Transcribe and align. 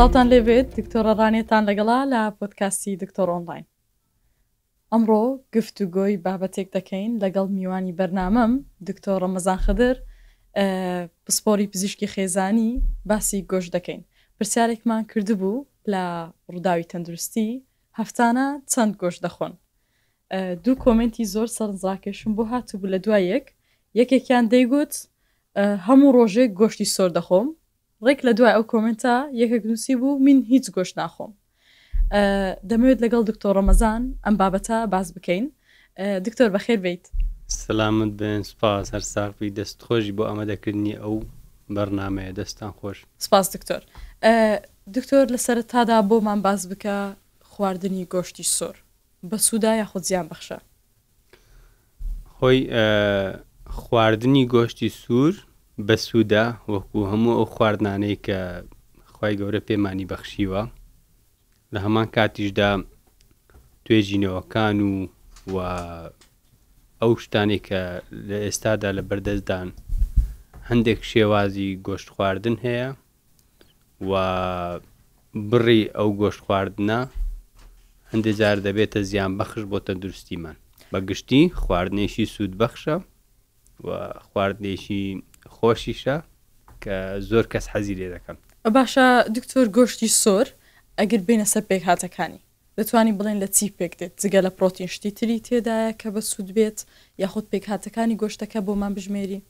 ساتان 0.00 0.26
لێبێت 0.32 0.68
دکتۆرە 0.78 1.12
ڕانێتان 1.20 1.62
لەگەڵا 1.68 1.98
لە 2.12 2.20
پۆتکاسی 2.38 2.92
دکتۆر 3.02 3.28
ئۆنلاین 3.34 3.64
ئەمڕۆ 4.92 5.24
گفت 5.54 5.76
و 5.82 5.86
گۆی 5.96 6.14
بابەتێک 6.24 6.68
دەکەین 6.76 7.12
لەگەڵ 7.22 7.46
میوانی 7.58 7.96
بەرنامەم 7.98 8.52
دکتۆر 8.88 9.18
ڕەمەزان 9.24 9.58
خدر 9.66 9.94
پسپۆری 11.24 11.70
پزیشکی 11.72 12.06
خێزانی 12.14 12.70
باسی 13.08 13.40
گۆش 13.52 13.66
دەکەین 13.76 14.02
پرسیارێکمان 14.36 15.02
کردبوو 15.10 15.66
لە 15.92 16.04
ڕووداوی 16.52 16.88
تەندروستی 16.90 17.50
هەفتانە 17.98 18.46
چەند 18.72 18.92
گۆش 19.02 19.16
دەخۆن 19.26 19.52
دوو 20.64 20.76
کۆمنتی 20.84 21.24
زۆر 21.34 21.48
سەرنجڕاکێشم 21.56 22.32
بۆ 22.36 22.42
هاتوو 22.52 22.80
بوو 22.80 22.92
لە 22.94 22.98
دوایەک 23.04 23.46
یەکێکیان 24.00 24.44
دەیگوت 24.52 24.92
هەموو 25.86 26.10
ڕۆژێک 26.16 26.50
گۆشتی 26.60 26.86
سۆر 26.96 27.10
دەخۆم 27.18 27.48
ڕێک 28.04 28.20
لە 28.26 28.32
دوای 28.38 28.52
ئەو 28.56 28.64
کۆمنتە 28.72 29.14
یەکە 29.40 29.56
گنووسی 29.64 29.94
بوو 30.00 30.18
من 30.26 30.38
هیچ 30.52 30.66
گۆشت 30.76 30.94
ناخۆم 31.00 31.32
دەمەوێت 32.70 32.98
لەگەڵ 33.04 33.22
دکتۆر 33.30 33.52
ڕەمەزان 33.58 34.02
ئەم 34.24 34.34
بابەتە 34.40 34.78
باز 34.94 35.08
بکەین 35.16 35.44
دکتۆر 36.26 36.48
بەخێر 36.56 36.78
بیت 36.84 37.04
سلامت 37.64 38.10
بن 38.20 38.42
سپاس 38.52 38.86
هەر 38.94 39.04
ساقی 39.14 39.50
دەست 39.58 39.78
خۆشی 39.86 40.12
بۆ 40.16 40.22
ئەمەدەکردنی 40.30 40.94
ئەو 41.02 41.14
بەرنمەیە 41.74 42.32
دەستان 42.38 42.72
خۆش 42.78 42.98
سپاس 43.26 43.46
دکتۆر 43.54 43.82
دکتۆر 44.96 45.24
لە 45.34 45.38
سەرتادا 45.46 45.98
بۆمان 46.08 46.38
باز 46.46 46.60
بکە 46.70 46.96
خواردنی 47.50 48.04
گۆشتی 48.14 48.44
سۆر 48.56 48.76
بە 49.30 49.36
سوودا 49.46 49.72
یا 49.80 49.86
خۆ 49.90 49.98
زیان 50.08 50.26
بەخشە 50.30 50.58
خۆی 52.36 52.58
خواردنی 53.78 54.44
گۆشتی 54.54 54.88
سوور 55.00 55.34
بە 55.84 55.96
سوودا 56.06 56.44
وەکو 56.74 56.98
هەموو 57.12 57.36
ئەو 57.38 57.46
خواردانەی 57.54 58.16
کە 58.26 58.40
خی 59.14 59.34
گەورە 59.40 59.60
پێمانی 59.68 60.08
بەخشیوە 60.12 60.62
لە 61.72 61.78
هەمان 61.84 62.06
کاتیشدا 62.16 62.70
توێژینەوەکان 63.84 64.76
و 64.84 64.92
و 65.54 65.56
ئەو 67.00 67.12
شتانی 67.24 67.58
کە 67.66 67.80
لە 68.28 68.36
ئێستادا 68.44 68.88
لە 68.98 69.02
بەردەستدان 69.08 69.68
هەندێک 70.68 71.00
شێوازی 71.12 71.78
گۆشت 71.86 72.08
خواردن 72.14 72.56
هەیە 72.66 72.88
و 74.08 74.10
بڕی 75.50 75.82
ئەو 75.96 76.08
گۆشت 76.20 76.40
خواردنە 76.44 77.00
هەندێک 78.10 78.36
جار 78.40 78.58
دەبێتە 78.66 79.00
زیان 79.10 79.32
بەخش 79.38 79.62
بۆ 79.70 79.78
تەندروستیمان 79.86 80.56
بەگشتی 80.92 81.42
خواردنێشی 81.62 82.24
سوود 82.34 82.52
بەخشە 82.60 82.96
و 83.86 83.88
خواردێشی 84.30 85.06
خۆشیشە 85.66 86.16
کە 86.82 86.96
زۆر 87.30 87.44
کەس 87.52 87.66
حەزی 87.72 87.94
لێ 88.00 88.08
دەکەن 88.14 88.36
باشە 88.76 89.06
دکتۆر 89.36 89.66
گۆشتی 89.76 90.08
سۆر 90.22 90.46
ئەگەر 90.98 91.20
بینە 91.28 91.44
سەر 91.52 91.62
پێک 91.70 91.82
هاتەکانی 91.90 92.40
دەتوانانی 92.78 93.16
بڵێن 93.18 93.38
لە 93.42 93.46
چی 93.56 93.68
پێک 93.78 93.92
دێت 94.00 94.12
جگە 94.22 94.40
لە 94.46 94.50
پرۆتین 94.56 94.86
شتی 94.94 95.10
تری 95.18 95.38
تێدایە 95.46 95.90
کە 96.00 96.08
بە 96.14 96.20
سوود 96.30 96.48
بێت 96.56 96.78
یاخود 97.22 97.46
پێک 97.52 97.64
هاتەکانی 97.72 98.16
گۆشتەکە 98.22 98.58
بۆمان 98.66 98.92
بژمێری 98.96 99.40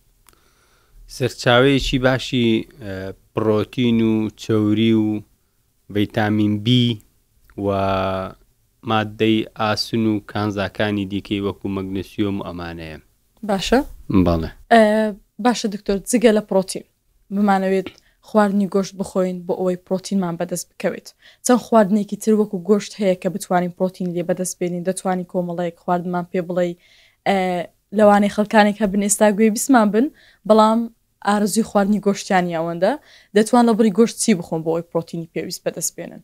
سەرچاوەیەکی 1.16 1.98
باشی 2.06 2.46
پرۆتین 3.34 3.98
و 4.10 4.16
چوری 4.42 4.92
و 5.04 5.06
ڤیتامین 5.94 6.54
B 6.64 6.68
و 7.64 7.68
مادەی 8.90 9.38
ئاسن 9.60 10.04
و 10.12 10.14
کانزاکانی 10.32 11.04
دیکەی 11.12 11.42
وەکو 11.46 11.66
مەگنسیۆم 11.76 12.36
ئەمانەیە 12.46 12.96
باشە 13.48 13.80
بەڵێ 14.26 14.50
باشە 15.44 15.68
دکتۆر 15.74 15.96
جگە 16.10 16.30
لە 16.38 16.42
پرۆتین 16.50 16.84
بمانەوێت 17.34 17.88
خواردنی 18.28 18.66
گۆشت 18.74 18.94
بخۆین 19.00 19.36
بۆ 19.46 19.54
ئەوەی 19.60 19.78
پرۆتینمان 19.86 20.34
بەدەست 20.40 20.66
بکەوێت 20.70 21.08
چەند 21.46 21.60
خواردنێکی 21.66 22.16
تر 22.22 22.32
وەکو 22.40 22.56
گۆشت 22.70 22.92
هەیە 23.00 23.16
کە 23.22 23.28
بتوانین 23.34 23.72
پرۆتین 23.78 24.06
لێ 24.14 24.22
بەدەست 24.28 24.54
بێنین 24.58 24.82
دەتوانین 24.88 25.26
کۆمەڵەیەک 25.32 25.76
خواردمان 25.84 26.24
پێ 26.32 26.40
بڵێ 26.48 26.66
لەوانەی 27.98 28.32
خەکانێک 28.36 28.76
هە 28.82 28.86
بنێستا 28.92 29.26
گوێ 29.36 29.48
بیسمان 29.56 29.88
بن 29.94 30.06
بەڵام 30.48 30.80
ئارزوی 31.26 31.64
خواردنی 31.70 32.00
گۆشتیانی 32.06 32.56
ئەوەندە 32.58 32.92
دەتوان 33.36 33.64
لە 33.68 33.72
بری 33.78 33.92
گۆشت 33.98 34.16
چی 34.22 34.30
بخۆن 34.38 34.60
بۆ 34.64 34.70
ئەوی 34.74 34.88
پرۆتینی 34.90 35.28
پێویست 35.34 35.60
بەدەست 35.64 35.92
بێنن 35.96 36.22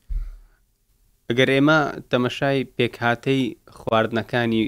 ئەگەر 1.28 1.48
ئێمە 1.54 1.78
تەمەشای 2.10 2.60
پێکهاتەی 2.76 3.40
خواردنەکانی 3.78 4.62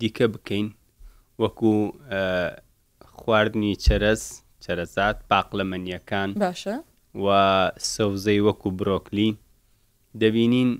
دیکە 0.00 0.26
بکەین 0.34 0.66
وەکو 1.42 1.74
خواردنی 3.26 3.70
چرەس 3.86 4.22
چرەزات 4.64 5.16
باقلەمەنیەکان 5.30 6.28
باشە 6.42 6.74
و 7.24 7.28
سەوزەی 7.94 8.40
وەکو 8.46 8.68
برۆکلی 8.80 9.30
دەبینین 10.22 10.70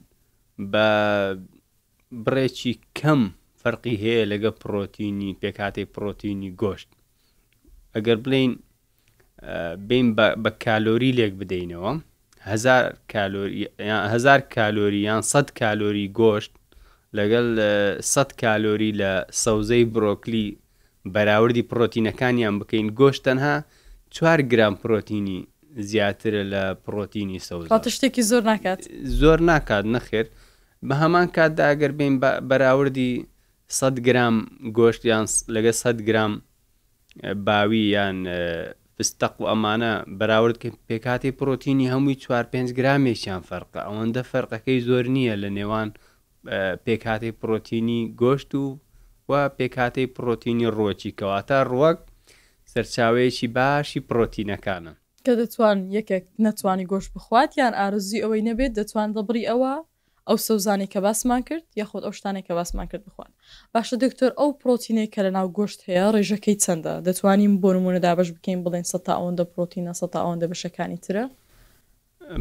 بە 0.72 0.88
بڕێکی 2.24 2.74
کەم 2.98 3.22
فەرقی 3.60 3.94
هەیە 4.02 4.24
لەگە 4.32 4.50
پرۆتینی 4.62 5.30
پێکاتی 5.42 5.84
پرۆتینی 5.94 6.50
گۆشت 6.60 6.90
ئەگەر 7.94 8.18
بڵین 8.24 8.52
بین 9.88 10.06
بە 10.42 10.50
کالۆری 10.64 11.16
لێک 11.18 11.32
بدەینەوە 11.40 11.92
هزار 14.10 14.40
کالۆری 14.56 15.00
یان 15.08 15.22
100 15.22 15.50
کالۆری 15.60 16.06
گۆشت 16.20 16.52
لەگەڵ 17.18 17.46
100 18.00 18.32
کالۆری 18.42 18.90
لە 19.00 19.12
سەوزەی 19.42 19.84
برۆکلی 19.94 20.46
بەراوردی 21.14 21.62
پرۆتینەکانیان 21.70 22.54
بکەین 22.60 22.86
گۆشت 23.00 23.22
تەنها 23.26 23.54
چوار 24.16 24.38
گرام 24.52 24.74
پرۆتینی 24.82 25.38
زیاترە 25.90 26.42
لە 26.52 26.62
پرۆتینی 26.84 27.38
سەوزات 27.48 27.84
شتێکی 27.96 28.22
زۆر 28.30 28.42
ناکات 28.50 28.80
زۆر 29.20 29.38
ناکات 29.50 29.84
نەخێر 29.94 30.26
بە 30.88 30.94
هەمان 31.02 31.26
کاتدا 31.36 31.64
ئەگەر 31.70 31.92
بین 31.98 32.14
بەراوردی 32.50 33.12
100 33.68 34.00
گرام 34.06 34.36
گۆشتیان 34.78 35.24
لەگە 35.54 35.70
100 35.72 36.02
گرام 36.08 36.42
باوی 37.46 37.82
یان 37.96 38.18
فستەق 38.96 39.34
و 39.40 39.44
ئەمانە 39.50 39.92
بەراورد 40.18 40.56
پێکاتی 40.88 41.30
پرۆتینی 41.38 41.90
هەمووی 41.92 42.16
چوار 42.22 42.44
پێنج 42.52 42.68
گرامێکیان 42.78 43.42
فەرقە 43.48 43.80
ئەوەندە 43.86 44.22
فەرقەکەی 44.32 44.80
زۆر 44.88 45.04
نییە 45.14 45.34
لە 45.42 45.48
نێوان 45.58 45.88
پێکاتی 46.86 47.32
پرۆتینی 47.40 48.00
گۆشت 48.20 48.50
و 48.54 48.64
و 49.30 49.32
پێکاتەی 49.58 50.06
پرۆتینی 50.16 50.66
ڕۆکی 50.78 51.14
کەواتە 51.20 51.58
ڕوەک 51.70 51.98
سەرچاوەیەکی 52.72 53.48
باشی 53.56 54.00
پرۆتینەکانە 54.10 54.92
کە 55.26 55.32
دەتوان 55.42 55.76
یەکێک 55.98 56.24
نەتوانانی 56.44 56.86
گۆشت 56.92 57.10
بخوات 57.16 57.50
یان 57.60 57.72
ئارزی 57.80 58.22
ئەوەی 58.24 58.42
نەبێت 58.48 58.72
دەتوان 58.78 59.08
دەبری 59.16 59.48
ئەوە 59.50 59.72
ئەو 60.28 60.36
سەوزانی 60.48 60.86
کە 60.92 60.98
باسمان 61.06 61.42
کرد 61.48 61.64
یاخود 61.80 62.02
ئەو 62.06 62.12
شتانێک 62.18 62.44
کە 62.48 62.52
باسمان 62.58 62.86
کرد 62.90 63.02
بخوان 63.08 63.30
باشە 63.74 63.96
دکتۆر 64.04 64.30
ئەو 64.40 64.48
پرۆتینەی 64.62 65.08
کە 65.14 65.20
لە 65.26 65.30
ناو 65.36 65.46
گۆشت 65.58 65.80
هەیە 65.88 66.06
ڕێژەکەی 66.14 66.56
چەندە 66.64 66.92
دەتوانین 67.06 67.52
بۆ 67.62 67.68
نمونە 67.76 68.00
دابش 68.06 68.28
بکەین 68.36 68.58
بڵێن 68.64 68.84
سە 68.92 68.96
ئەوەندە 69.18 69.44
پرۆتینە 69.52 69.92
سە 70.00 70.06
ئەوەندە 70.24 70.46
بەشەکانی 70.52 70.98
ترە 71.04 71.24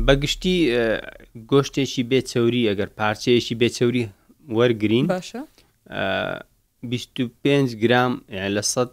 بەگشتی 0.07 0.57
گۆشتێکی 1.51 2.03
بێچەوری 2.11 2.63
ئەگەر 2.69 2.89
پارچەیەشی 2.99 3.55
بێچەوری 3.61 4.03
وەرگین 4.57 5.05
باشە 5.13 5.41
25 6.89 7.75
گرام 7.83 8.13
لە 8.55 8.61
100 8.61 8.89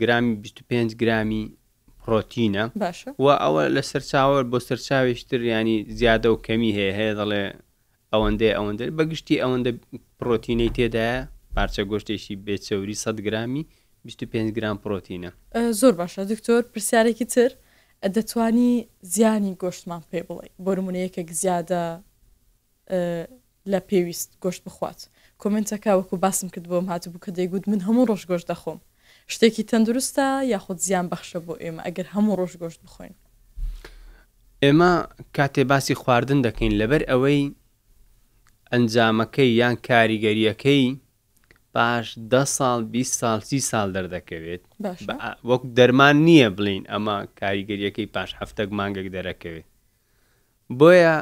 گرامی 0.00 0.34
25 0.36 0.96
گرامی 1.02 1.42
پرۆتینە 2.06 2.64
و 3.18 3.26
ئەوە 3.42 3.62
لە 3.76 3.82
سەرچاوە 3.90 4.42
بۆ 4.52 4.58
سەرچاویشتر 4.68 5.40
ینی 5.54 5.76
زیادە 5.98 6.26
و 6.34 6.36
کەمی 6.46 6.70
هەیە 6.78 6.92
هەیە 6.98 7.14
دەڵێ 7.20 7.44
ئەوەندێ 8.12 8.50
ئەوەندە 8.56 8.82
بەگشتی 8.98 9.36
ئەوەندە 9.42 9.70
پرۆتینەی 10.20 10.70
تێدایە 10.76 11.28
پارچە 11.54 11.82
گۆشتێکی 11.90 12.34
بێچەوری 12.46 12.94
100 13.02 13.20
گرامی 13.26 13.66
25 14.04 14.48
گرام 14.56 14.76
پرۆتینە 14.84 15.30
زۆر 15.80 15.94
باشە 16.00 16.20
دکتۆر 16.32 16.62
پرسیارێکی 16.72 17.26
تر 17.34 17.50
دەتوانی 18.16 18.70
زیانی 19.12 19.52
گۆشتمان 19.62 20.02
پێ 20.10 20.20
بڵێ 20.28 20.48
بۆرمونەیەکێک 20.64 21.28
زیادە 21.42 21.84
لە 23.72 23.78
پێویست 23.88 24.30
گۆشت 24.44 24.62
بخوات. 24.66 25.00
کمنتەکە 25.42 25.92
وەکو 25.98 26.16
باسم 26.24 26.48
کرد 26.54 26.66
بۆم 26.72 26.86
هاتبوو 26.92 27.20
کە 27.24 27.30
دەیگوت 27.38 27.64
من 27.70 27.80
هەموو 27.86 28.06
ڕۆژ 28.10 28.22
گۆشت 28.30 28.46
دەخۆم 28.52 28.78
شتێکی 29.32 29.64
تەندروستە 29.70 30.26
یاخود 30.54 30.78
زیان 30.86 31.06
بەخشە 31.12 31.38
بۆ 31.46 31.54
ئێمە 31.62 31.80
ئەگەر 31.86 32.06
هەموو 32.14 32.36
ڕۆژ 32.40 32.52
گۆشت 32.62 32.80
بخۆین 32.84 33.14
ئێمە 34.62 34.92
کاتێ 35.36 35.62
باسی 35.70 35.94
خواردن 36.00 36.40
دەکەین 36.46 36.74
لەبەر 36.80 37.02
ئەوەی 37.10 37.42
ئەنجامەکەی 38.72 39.50
یان 39.60 39.74
کاریگەریەکەی 39.88 40.84
باش 41.74 42.06
ده 42.32 42.44
ساڵ 42.56 42.78
20 42.94 43.20
سال 43.20 43.40
سی 43.48 43.58
ساڵ 43.70 43.88
دەردەکەوێت 43.96 44.62
وەک 45.48 45.62
دەرمان 45.76 46.16
نییە 46.26 46.48
بڵین 46.56 46.84
ئەمە 46.92 47.16
کاریگەریەکەی 47.40 48.08
پاش 48.14 48.30
هەفتەگ 48.40 48.68
مانگەک 48.78 49.08
دەرەکەوێت 49.16 49.68
بۆیە 50.78 51.16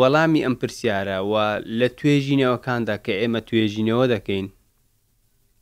وەڵامی 0.00 0.40
ئەم 0.46 0.54
پرسیارە 0.60 1.18
و 1.30 1.34
لە 1.80 1.88
توێژینەوەکاندا 1.98 2.96
کە 3.04 3.12
ئێمە 3.20 3.40
توێژینەوە 3.48 4.04
دەکەین 4.14 4.46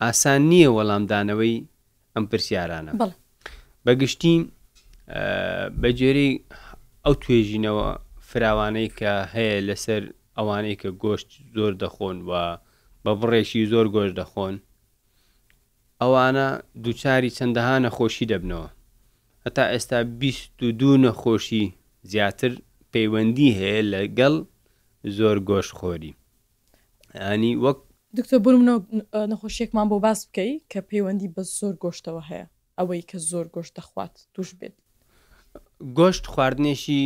ئاسان 0.03 0.41
نییە 0.51 0.71
وەڵامدانەوەی 0.77 1.57
ئەم 2.15 2.25
پرسیارانە 2.31 2.91
بەگشتی 3.85 4.35
بەجێری 5.83 6.31
ئەو 7.05 7.15
توێژینەوە 7.23 7.89
فراوانەی 8.29 8.89
کە 8.99 9.13
هەیە 9.35 9.57
لەسەر 9.69 10.03
ئەوانەی 10.37 10.81
کە 10.83 10.89
گۆشت 11.03 11.29
زۆر 11.57 11.73
دەخۆن 11.83 12.17
و 12.29 12.33
بە 13.05 13.13
بڕێکی 13.21 13.65
زۆر 13.73 13.87
گۆشت 13.95 14.15
دەخۆن 14.21 14.55
ئەوانە 16.01 16.49
دووچاری 16.83 17.35
چەندەها 17.37 17.77
نەخۆشی 17.85 18.29
دەبنەوە 18.31 18.69
هەتا 19.45 19.65
ئێستا 19.73 19.99
22 20.05 20.97
نەخۆشی 21.05 21.65
زیاتر 22.11 22.53
پەیوەندی 22.95 23.51
هەیە 23.59 23.83
لەگەڵ 23.95 24.35
زۆر 25.19 25.37
گۆشتخۆری 25.51 26.15
ئەنی 27.25 27.53
وەک 27.65 27.79
دکتۆ 28.19 28.35
بوومەوە 28.45 28.81
نەخۆشیێکمان 29.33 29.87
بۆ 29.93 29.97
باس 30.07 30.21
بکەی 30.29 30.53
کە 30.71 30.81
پەیوەندی 30.89 31.29
بە 31.35 31.43
زۆر 31.59 31.75
گۆشتەوە 31.85 32.23
هەیە 32.31 32.47
ئەوەی 32.79 33.03
کە 33.11 33.17
زۆر 33.31 33.47
گۆشت 33.55 33.73
دەخوات 33.79 34.15
توش 34.35 34.51
بێت 34.59 34.75
گۆشت 35.99 36.25
خواردنێشی 36.33 37.03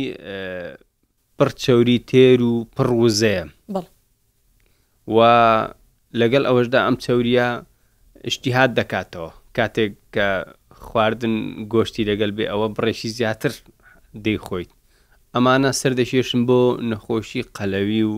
پڕچەوری 1.37 1.97
تێر 2.09 2.39
و 2.49 2.53
پڕوزەیە 2.75 3.43
و 5.15 5.17
لەگەڵ 6.21 6.43
ئەوەشدا 6.47 6.79
ئەم 6.85 6.95
چەوریە 7.03 7.47
شتیهات 8.33 8.71
دەکاتەوە 8.79 9.29
کاتێک 9.57 9.93
کە 10.15 10.27
خواردن 10.87 11.35
گۆشتی 11.73 12.07
لەگەڵ 12.09 12.31
بێ 12.37 12.45
ئەوە 12.51 12.67
بڕێکی 12.75 13.09
زیاتر 13.17 13.53
دەیخۆیت 14.25 14.71
ئەمانە 15.35 15.69
سەردەشێشن 15.81 16.41
بۆ 16.49 16.59
نەخۆشی 16.91 17.43
قەلەوی 17.55 18.03
و 18.11 18.15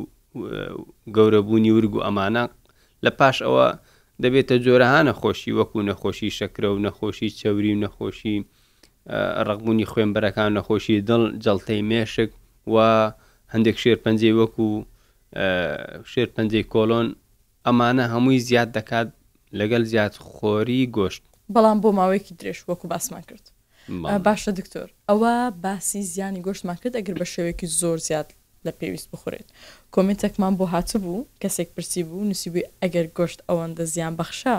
گەورەبوونی 1.15 1.71
ورگ 1.77 1.93
و 1.95 2.03
ئەمانە 2.05 2.43
لە 3.05 3.11
پاش 3.19 3.37
ئەوە 3.45 3.67
دەبێتە 4.23 4.55
جۆرەها 4.65 5.01
نەخۆشی 5.09 5.55
وەکو 5.59 5.77
نەخۆشی 5.89 6.31
شەکرە 6.39 6.67
و 6.71 6.81
نەخۆشی 6.85 7.29
چەوری 7.39 7.71
و 7.75 7.81
نەخۆشی 7.85 8.35
ڕقبوونی 9.47 9.89
خوێنبەرەکان 9.91 10.49
نەخۆشی 10.57 11.03
دڵ 11.09 11.21
جەڵتەی 11.43 11.81
مێشک 11.89 12.29
و 12.73 12.75
هەندێک 13.53 13.77
شێر 13.83 13.97
پەنجەی 14.03 14.37
وەکو 14.39 14.69
شێر 16.11 16.29
پەنجەی 16.35 16.65
کۆلۆن 16.73 17.07
ئەمانە 17.65 18.05
هەمووی 18.13 18.43
زیاد 18.47 18.69
دەکات 18.77 19.07
لەگەل 19.59 19.83
زیاد 19.91 20.13
خۆری 20.35 20.81
گۆشت 20.97 21.23
بەڵام 21.55 21.77
بۆ 21.83 21.89
ماوەیەکی 21.97 22.33
درێژ 22.39 22.59
وەکو 22.69 22.85
باسمان 22.91 23.21
کرد 23.29 23.45
باشە 24.27 24.51
دکتۆر 24.59 24.87
ئەوە 25.09 25.33
باسی 25.63 26.01
زیانی 26.11 26.41
گۆشتمان 26.47 26.75
کرد 26.81 26.93
ئەگەر 26.99 27.15
بە 27.21 27.25
شێوێکی 27.33 27.67
زۆر 27.79 27.97
زیاد 28.07 28.27
لە 28.65 28.71
پێویست 28.79 29.07
بخورێت 29.13 29.47
کۆمنتێکمان 29.93 30.53
بۆ 30.59 30.65
هاتە 30.73 30.97
بوو 31.03 31.27
کەسێک 31.41 31.69
پرسی 31.75 32.03
بوو 32.07 32.27
نووسیبووی 32.29 32.69
ئەگەر 32.83 33.05
گۆشت 33.17 33.39
ئەوەندە 33.49 33.83
زیان 33.93 34.13
بەخشە 34.19 34.55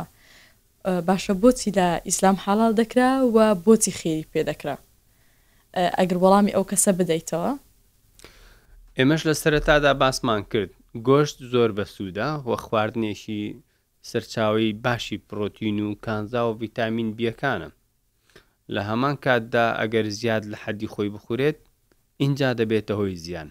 باشە 1.08 1.34
بۆچی 1.42 1.70
لە 1.78 1.88
ئیسلام 2.08 2.36
حاڵال 2.44 2.72
دەکرا 2.80 3.10
و 3.34 3.38
بۆچی 3.64 3.96
خێری 3.98 4.28
پێدەکرا 4.32 4.76
ئەگەر 5.98 6.18
وەڵامی 6.22 6.54
ئەو 6.56 6.64
کەسە 6.70 6.90
بدەیتەوە 6.98 7.50
ئێمەش 8.98 9.22
لە 9.28 9.34
سەرەتادا 9.42 9.92
باسمان 10.02 10.42
کرد 10.50 10.70
گۆشت 11.08 11.36
زۆر 11.52 11.70
بەسوودا 11.78 12.30
وە 12.48 12.56
خواردنێکی 12.64 13.42
سەرچاوی 14.10 14.68
باشی 14.84 15.18
پرۆتین 15.28 15.78
و 15.86 15.94
کانزا 16.04 16.42
و 16.48 16.56
ڤیتامین 16.60 17.10
بیەکانە 17.18 17.70
لە 18.76 18.82
هەمان 18.88 19.16
کاتدا 19.24 19.64
ئەگەر 19.80 20.06
زیاد 20.18 20.42
لە 20.52 20.56
حەدی 20.64 20.88
خۆی 20.92 21.08
بخورێت 21.16 21.56
اینجا 22.22 22.50
دەبێتە 22.60 22.92
هۆی 22.98 23.14
زیان 23.24 23.48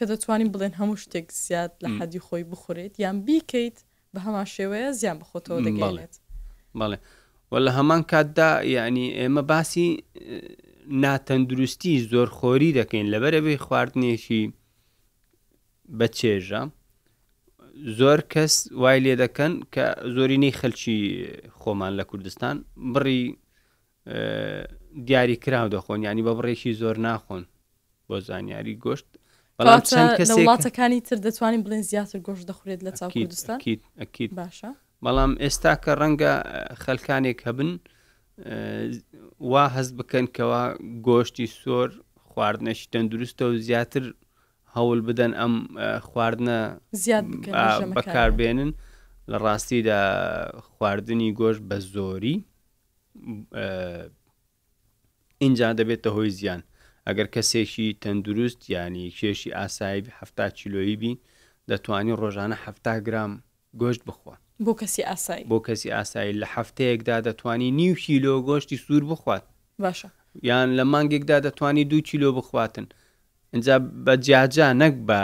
کە 0.00 0.04
دەتوانین 0.10 0.52
بڵێن 0.54 0.74
هەموو 0.80 0.96
شتێک 1.02 1.26
زیاد 1.44 1.72
لە 1.84 1.88
حەدی 1.98 2.20
خۆی 2.26 2.44
بخورێت 2.52 2.94
یان 3.04 3.16
بیکەیت 3.26 3.76
بە 4.14 4.18
هەمان 4.26 4.46
شێوەیە 4.54 4.90
زیان 5.00 5.16
بخۆتەوە 5.22 5.58
دەگەڵێت 5.66 6.14
بڵێ 6.80 6.98
وە 7.52 7.58
لە 7.66 7.70
هەمان 7.78 8.02
کاتدا 8.10 8.50
یعنی 8.76 9.04
ئێمە 9.18 9.42
باسی 9.50 9.88
ناتەندروستی 11.04 11.94
زۆر 12.12 12.28
خۆری 12.38 12.70
دەکەین 12.78 13.06
لەبەرەبێ 13.14 13.54
خواردنێکی 13.64 14.42
بە 15.98 16.06
چێژە 16.18 16.62
زۆر 17.98 18.20
کەس 18.32 18.54
وای 18.82 18.98
لێ 19.04 19.14
دەکەن 19.24 19.52
کە 19.74 19.84
زۆرینەی 20.14 20.56
خەلکی 20.60 21.00
خۆمان 21.60 21.92
لە 21.98 22.04
کوردستان 22.10 22.56
بڕی 22.94 23.22
دیاری 24.06 25.36
کراو 25.36 25.68
دەخۆن 25.76 25.98
ینی 26.04 26.22
بە 26.22 26.32
بڕێکی 26.38 26.72
زۆر 26.80 26.96
ناخۆن 27.06 27.42
بۆ 28.08 28.16
زانیاری 28.28 28.74
گۆشت 28.84 29.06
بەڵام 29.58 29.80
چەند 29.90 30.10
کەس 30.18 30.30
وڵاتەکانی 30.38 31.00
تر 31.08 31.16
دەتوانین 31.26 31.62
بڵێن 31.64 31.82
زیاتر 31.90 32.18
گۆشت 32.26 32.44
دەخورێت 32.50 32.80
لە 32.86 32.90
چاو 32.98 33.10
کوردستان 33.14 33.58
باشە 34.38 34.68
بەڵام 35.04 35.32
ئێستا 35.42 35.72
کە 35.84 35.92
ڕەنگە 36.00 36.32
خەلکانێک 36.84 37.38
هەبن 37.46 37.70
وا 39.50 39.64
هەست 39.76 39.92
بکەن 39.98 40.26
کەوا 40.36 40.64
گۆشتی 41.06 41.46
سۆر 41.60 41.88
خواردنەشی 42.30 42.88
تەندروستە 42.92 43.42
و 43.48 43.56
زیاتر 43.66 44.04
هەوڵ 44.74 44.98
بدەن 45.08 45.32
ئەم 45.40 45.54
خواردنە 46.08 46.58
زیاد 47.02 47.24
بەکاربێنن 47.96 48.70
لە 49.30 49.36
ڕاستیدا 49.44 50.00
خواردنی 50.70 51.32
گۆشت 51.40 51.62
بە 51.68 51.78
زۆری 51.94 52.36
اینجا 55.38 55.72
دەبێتە 55.78 56.10
هۆی 56.16 56.30
زیان 56.40 56.62
ئەگەر 57.08 57.28
کەسێکی 57.34 57.88
تەندروست 58.02 58.60
ینی 58.76 59.06
کێشی 59.18 59.50
ئاسایب 59.58 60.04
هەفتا 60.18 60.46
چیلۆیی 60.58 60.96
بی 61.00 61.12
دەتوانین 61.70 62.16
ڕۆژانە 62.22 62.56
هەفتا 62.64 62.94
گرام 63.06 63.32
گۆشت 63.80 64.02
بخوا 64.08 64.34
بۆ 64.64 64.72
کەسی 64.80 65.02
ئاسایی 65.10 65.44
بۆ 65.50 65.58
کەسی 65.66 65.88
ئاسایی 65.96 66.32
لە 66.40 66.46
هەفتەیەکدا 66.54 67.16
دەتوانی 67.28 67.68
نیو 67.80 67.94
کیلۆ 68.04 68.32
گۆشتی 68.48 68.76
سوور 68.84 69.04
بخوات 69.12 69.44
باشە 69.82 70.08
یان 70.48 70.68
لە 70.78 70.82
مانگێکدا 70.92 71.38
دەتوانی 71.46 71.84
دو 71.92 71.98
کیلۆ 72.08 72.28
بخواتن 72.38 72.86
اینجا 73.52 73.74
بە 74.06 74.14
جیاجا 74.24 74.68
نەک 74.80 74.94
بە 75.08 75.20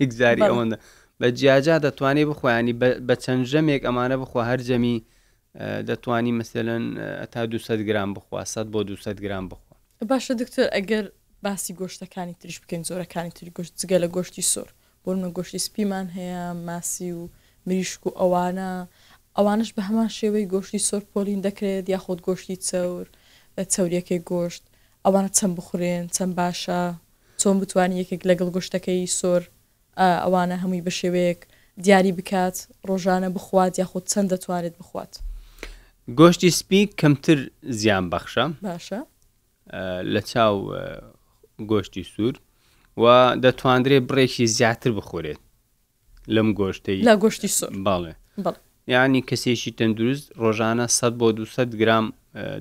یەکزاری 0.00 0.40
ئەوەندە 0.50 0.76
بە 1.20 1.26
جیاجا 1.38 1.74
دەتوانێت 1.86 2.26
بخوایانی 2.32 2.72
بە 3.08 3.14
چەند 3.24 3.42
ژەمێک 3.52 3.82
ئەمانە 3.86 4.16
بخوا 4.22 4.42
هەر 4.50 4.60
جەمی 4.68 4.96
دەتوانی 5.58 6.32
مثلەن 6.42 6.84
تا 7.30 7.46
200 7.46 7.80
گرام 7.84 8.14
بخواست 8.14 8.64
بۆ 8.64 8.82
200 8.82 9.20
گرام 9.20 9.48
بخوا 9.48 9.76
باشە 10.04 10.30
دکتۆر 10.40 10.68
ئەگەر 10.74 11.04
باسی 11.42 11.74
گۆشتەکانی 11.74 12.34
تریش 12.40 12.60
بکەین 12.60 12.82
زۆرەکانی 12.88 13.32
تری 13.36 13.50
گۆشت 13.58 13.72
جگە 13.80 13.98
لە 14.04 14.08
گۆشتی 14.16 14.42
سۆر 14.52 14.68
بۆمە 15.04 15.28
گۆشتی 15.38 15.58
سپیمان 15.58 16.06
هەیە 16.16 16.54
ماسی 16.68 17.12
و 17.12 17.28
مریشک 17.66 18.06
و 18.06 18.10
ئەوانە 18.20 18.86
ئەوانش 19.38 19.70
بە 19.76 19.82
هەمان 19.88 20.08
شێوەی 20.18 20.46
گۆشتی 20.54 20.80
سۆر 20.88 21.02
پۆلین 21.12 21.40
دەکرێت 21.46 21.86
یاخۆت 21.94 22.20
گۆشتی 22.28 22.56
چەور 22.68 23.06
چەوریەکەی 23.72 24.20
گۆشت 24.30 24.62
ئەوانە 25.04 25.28
چەند 25.38 25.54
بخورێن 25.58 26.04
چەند 26.16 26.32
باشە 26.40 26.82
چۆن 27.40 27.56
بتوانانی 27.60 28.00
یەکێک 28.02 28.22
لەگەڵ 28.30 28.48
گۆشتەکەی 28.56 29.08
سۆر 29.20 29.42
ئەوانە 30.24 30.56
هەمووی 30.62 30.84
بە 30.86 30.92
شێوەیەک 31.00 31.40
دیاری 31.84 32.12
بکات 32.18 32.56
ڕۆژانە 32.88 33.28
بخوات 33.36 33.72
یاخود 33.80 34.04
چەند 34.12 34.28
دەتوانێت 34.32 34.76
بخوات. 34.80 35.12
گۆشتی 36.18 36.50
سپی 36.50 36.80
کەمتر 37.00 37.38
زیان 37.82 38.08
بەخشە 38.12 38.44
باشە 38.66 39.00
لە 40.14 40.20
چاو 40.30 40.56
گۆشتی 41.70 42.02
سوور 42.10 42.34
و 42.98 43.04
دەتواندرێ 43.44 43.98
بڕێکی 44.08 44.44
زیاتر 44.56 44.90
بخورێت 44.98 45.40
لەم 46.34 46.48
گۆشتەی 46.58 47.02
لە 47.08 47.14
گۆشتی 47.22 47.48
سوور 47.48 47.80
باڵێ 47.86 48.12
یعنی 48.94 49.22
کەسێکی 49.28 49.70
تەندروست 49.78 50.26
ڕۆژانە 50.42 50.86
100 50.90 51.18
بۆ 51.18 51.28
200 51.32 51.76
گرام 51.76 52.12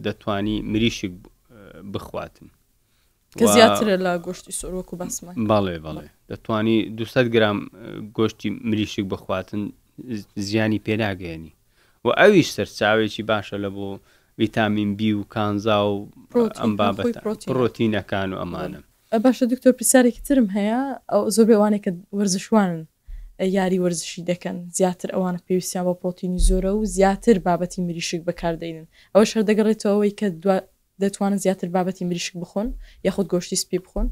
دەتانی 0.06 0.62
مریشک 0.62 1.12
بخواتن 1.94 2.48
کە 3.40 3.46
زیاترە 3.56 3.96
لە 4.06 4.14
گۆشتی 4.22 4.52
سۆرۆک 4.54 4.94
و 4.94 4.96
باسمان 4.98 5.36
باڵێ 5.50 5.78
بەڵێ 5.86 6.08
دەتانی 6.30 6.90
200 6.90 7.24
گرام 7.34 7.60
گۆشتی 8.18 8.50
مریشک 8.70 9.06
بخواتن 9.14 9.72
زیانی 10.36 10.80
پێناگەێنی 10.86 11.54
و 12.06 12.10
ئەویش 12.22 12.50
سەرچاوێکی 12.58 13.24
باشە 13.32 13.58
لە 13.64 13.70
بۆ 13.76 13.88
ویتامین 14.42 14.90
بی 15.00 15.12
و 15.20 15.24
کانزا 15.34 15.80
و 15.94 15.98
ئەم 16.60 16.74
بابەت 16.82 17.16
پرۆتینەکان 17.50 18.30
و 18.34 18.40
ئەمانم 18.42 18.84
باشە 19.26 19.44
دکتۆر 19.52 19.72
پرسیارێکی 19.80 20.22
ترم 20.28 20.48
هەیە 20.58 20.82
ئەو 21.12 21.22
زۆر 21.36 21.46
بێوانێکە 21.50 21.92
وەرزشوانن 22.18 22.82
یاری 23.58 23.82
وەرزشی 23.84 24.26
دەکەن 24.32 24.58
زیاتر 24.78 25.10
ئەوانە 25.16 25.40
پێویستیان 25.46 25.86
بە 25.88 25.94
پرۆتینی 26.02 26.42
زۆرە 26.50 26.72
و 26.76 26.86
زیاتر 26.96 27.36
بابەتی 27.48 27.80
مریشک 27.88 28.22
بەکاردەینن 28.28 28.88
ئەوە 29.16 29.26
شەردەگەڕێتەوەی 29.32 30.16
کە 30.20 30.28
دەتوانن 31.02 31.40
زیاتر 31.46 31.68
بابەتی 31.76 32.04
مریشک 32.10 32.34
بخۆن 32.42 32.68
یاخود 33.06 33.28
گۆشتی 33.34 33.58
سپی 33.64 33.80
بخۆن 33.86 34.08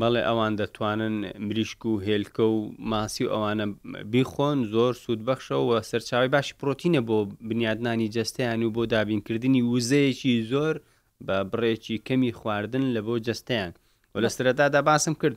بەڵێ 0.00 0.20
ئەوان 0.28 0.52
دەتوانن 0.60 1.14
مریشک 1.46 1.82
و 1.86 2.00
هێلکە 2.06 2.44
و 2.56 2.70
ماسی 2.90 3.24
و 3.26 3.30
ئەوانە 3.34 3.66
بیخۆن 4.12 4.58
زۆر 4.74 4.92
سوودبەخشەوە 5.02 5.76
سەرچاوی 5.90 6.32
باشی 6.34 6.54
پرۆتینە 6.60 7.00
بۆ 7.08 7.16
بنیادنانی 7.50 8.08
جستیان 8.16 8.60
و 8.62 8.70
بۆ 8.76 8.82
دابینکردنی 8.94 9.62
وزەیەکی 9.72 10.34
زۆر 10.52 10.74
بە 11.26 11.36
بڕێکی 11.52 11.96
کەمی 12.06 12.32
خواردن 12.38 12.84
لە 12.94 13.00
بۆ 13.06 13.14
جستیان 13.26 13.72
و 14.14 14.16
لە 14.24 14.28
سرەتادا 14.36 14.80
باسم 14.88 15.14
کرد 15.20 15.36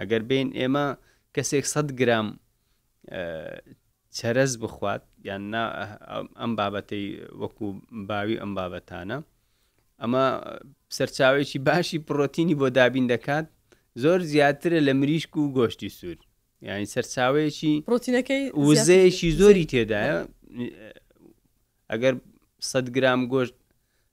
ئەگەر 0.00 0.22
بین 0.30 0.48
ئێمە 0.58 0.86
کەسێک 1.34 1.64
100 1.66 1.92
گرام 2.00 2.28
چەرەز 4.16 4.52
بخوات 4.62 5.02
یان 5.24 5.42
ئەم 6.40 6.52
بابەتەی 6.58 7.06
وەکو 7.42 7.66
باوی 8.08 8.40
ئەم 8.42 8.52
بابەتانە 8.58 9.18
ئەمە 10.00 10.24
سەرچاوێکی 10.96 11.58
باشی 11.68 11.98
پرۆتینی 12.08 12.58
بۆ 12.60 12.68
دابین 12.78 13.06
دەکات 13.14 13.46
زۆر 14.02 14.20
زیاترە 14.32 14.78
لە 14.88 14.92
مریشک 15.00 15.32
و 15.36 15.44
گۆشتی 15.58 15.88
سوور 15.98 16.16
یعنی 16.68 16.86
سەرچاوەیەکی 16.94 17.72
پرۆتینەکەی 17.88 18.44
وزەیەکی 18.68 19.28
زۆری 19.40 19.66
تێدایە 19.72 20.18
ئەگەر 21.90 22.14
100 22.60 22.88
گرام 22.96 23.20
گۆشت 23.32 23.54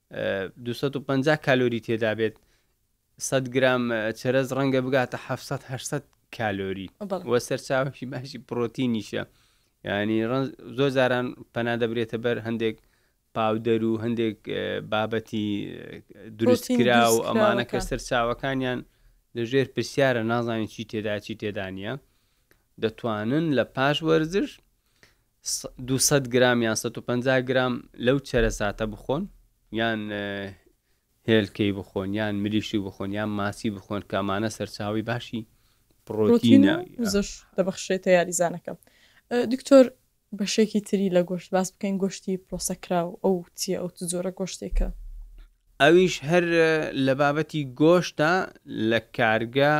250 0.09 1.37
کالۆری 1.45 1.79
تێدا 1.79 2.11
بێت 2.19 2.35
100 3.17 3.47
گرام 3.55 3.83
چرەز 4.19 4.47
ڕەنگە 4.57 4.81
بگاتە 4.85 5.17
700 5.17 6.03
کالۆری 6.37 6.89
وە 7.01 7.39
سەرچاوشی 7.47 8.05
باشی 8.11 8.39
پرۆتینیشە 8.49 9.23
ینی 9.85 10.25
زۆر 10.77 10.89
زاران 10.89 11.27
پەنا 11.53 11.75
دەبرێتە 11.81 12.17
بەر 12.23 12.37
هەندێک 12.47 12.77
پاودەر 13.35 13.81
و 13.83 14.01
هەندێک 14.03 14.37
بابەتی 14.91 15.45
دروستکرا 16.39 17.01
و 17.13 17.23
ئەمانە 17.27 17.65
کە 17.71 17.79
سەرچاوەکانیان 17.89 18.79
لەژێر 19.37 19.67
پرسیارە 19.75 20.23
نازانین 20.31 20.67
چی 20.73 20.83
تێدا 20.91 21.15
چی 21.25 21.33
تێدانە 21.41 21.93
دەتوانن 22.83 23.45
لە 23.57 23.63
پاش 23.75 23.97
وەرزش 24.07 24.49
200 25.77 26.29
گرام 26.33 26.59
یان 26.61 26.75
150 26.75 27.41
گرام 27.49 27.73
لەو 28.05 28.17
چرە 28.27 28.51
ساتە 28.59 28.85
بخۆن 28.93 29.23
یان 29.79 30.01
هێلکەی 31.29 31.71
بخۆن 31.79 32.09
یان 32.19 32.35
مریشی 32.43 32.79
بخۆن 32.87 33.09
یان 33.17 33.29
ماسی 33.39 33.69
بخۆن 33.77 34.01
کامانە 34.11 34.49
سەرچاوی 34.57 35.03
باشی 35.11 35.47
پرۆتینە 36.07 36.75
دەبخشێت 37.57 38.03
یاریزانەکەم 38.17 38.77
دکتۆر 39.53 39.85
بەشێکی 40.39 40.81
تری 40.87 41.07
لە 41.17 41.21
گۆشت 41.29 41.49
باس 41.55 41.67
بکەین 41.73 41.95
گۆشتی 42.03 42.33
پرۆسەکرا 42.47 43.01
و 43.07 43.19
ئەو 43.23 43.35
چیە 43.59 43.77
ئەو 43.81 43.89
زۆرە 44.11 44.31
گۆشتێکە 44.39 44.87
ئەویش 45.81 46.15
هەر 46.29 46.45
لە 47.05 47.13
بابەتی 47.21 47.61
گۆشتا 47.81 48.33
لە 48.89 48.99
کارگا 49.17 49.73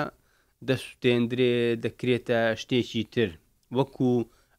دەسوتێندرێ 0.70 1.54
دەکرێتە 1.86 2.40
شتێکی 2.62 3.04
تر 3.14 3.30
وەکو 3.78 4.12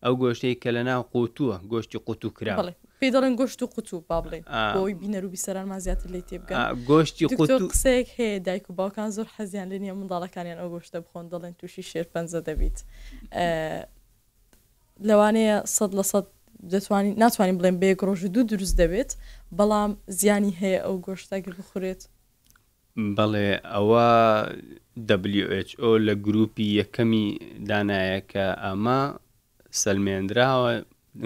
ئەو 0.05 0.15
گۆشتەی 0.23 0.55
کە 0.63 0.71
لە 0.77 0.83
ناو 0.89 1.03
قوتووە 1.15 1.57
گۆشتی 1.73 1.99
قوتو 2.07 2.29
کرا 2.39 2.53
پێ 3.01 3.09
دەڵێن 3.15 3.35
گۆشت 3.41 3.59
و 3.63 3.67
قوتو 3.75 3.97
با 4.09 4.19
بڵێ 4.25 4.39
بۆی 4.77 4.95
بینەر 5.03 5.23
و 5.27 5.33
بیسەران 5.35 5.67
ما 5.73 5.79
زیاتر 5.87 6.09
لی 6.15 6.23
تێبگە 6.29 6.55
گۆشتی 6.91 7.25
قسەیەک 7.71 8.09
هەیە 8.19 8.41
دایک 8.47 8.65
و 8.71 8.75
باوکان 8.81 9.11
زۆر 9.17 9.27
حەزیان 9.37 9.69
لە 9.73 9.79
نیە 9.83 9.95
منداڵەکانیان 10.01 10.59
ئەو 10.63 10.71
گۆشتە 10.75 10.99
بخۆن 11.05 11.25
دەڵێن 11.33 11.55
تووشی 11.61 11.83
شێر 11.91 12.07
پەنزە 12.15 12.41
دەبیت 12.49 12.79
لەوانەیە 15.09 15.57
سەد 15.77 15.93
لە 15.99 16.05
سەد 16.13 16.27
دەتوانین 16.71 17.15
ناتوانین 17.23 17.57
بڵێن 17.59 17.77
بەیەک 17.83 18.01
ڕۆژ 18.09 18.21
دوو 18.35 18.43
دروست 18.53 18.77
دەبێت 18.83 19.11
بەڵام 19.59 19.91
زیانی 20.21 20.53
هەیە 20.61 20.81
ئەو 20.85 20.97
گۆشتاگر 21.07 21.53
بخورێت 21.61 22.03
بەڵێ 23.17 23.51
ئەوە 23.73 24.07
WHO 25.69 25.91
لە 26.07 26.15
گروپی 26.27 26.67
یەکەمی 26.81 27.27
دانایە 27.69 28.21
کە 28.33 28.47
ئەمە 28.65 29.01
سلمێنراوە 29.83 30.73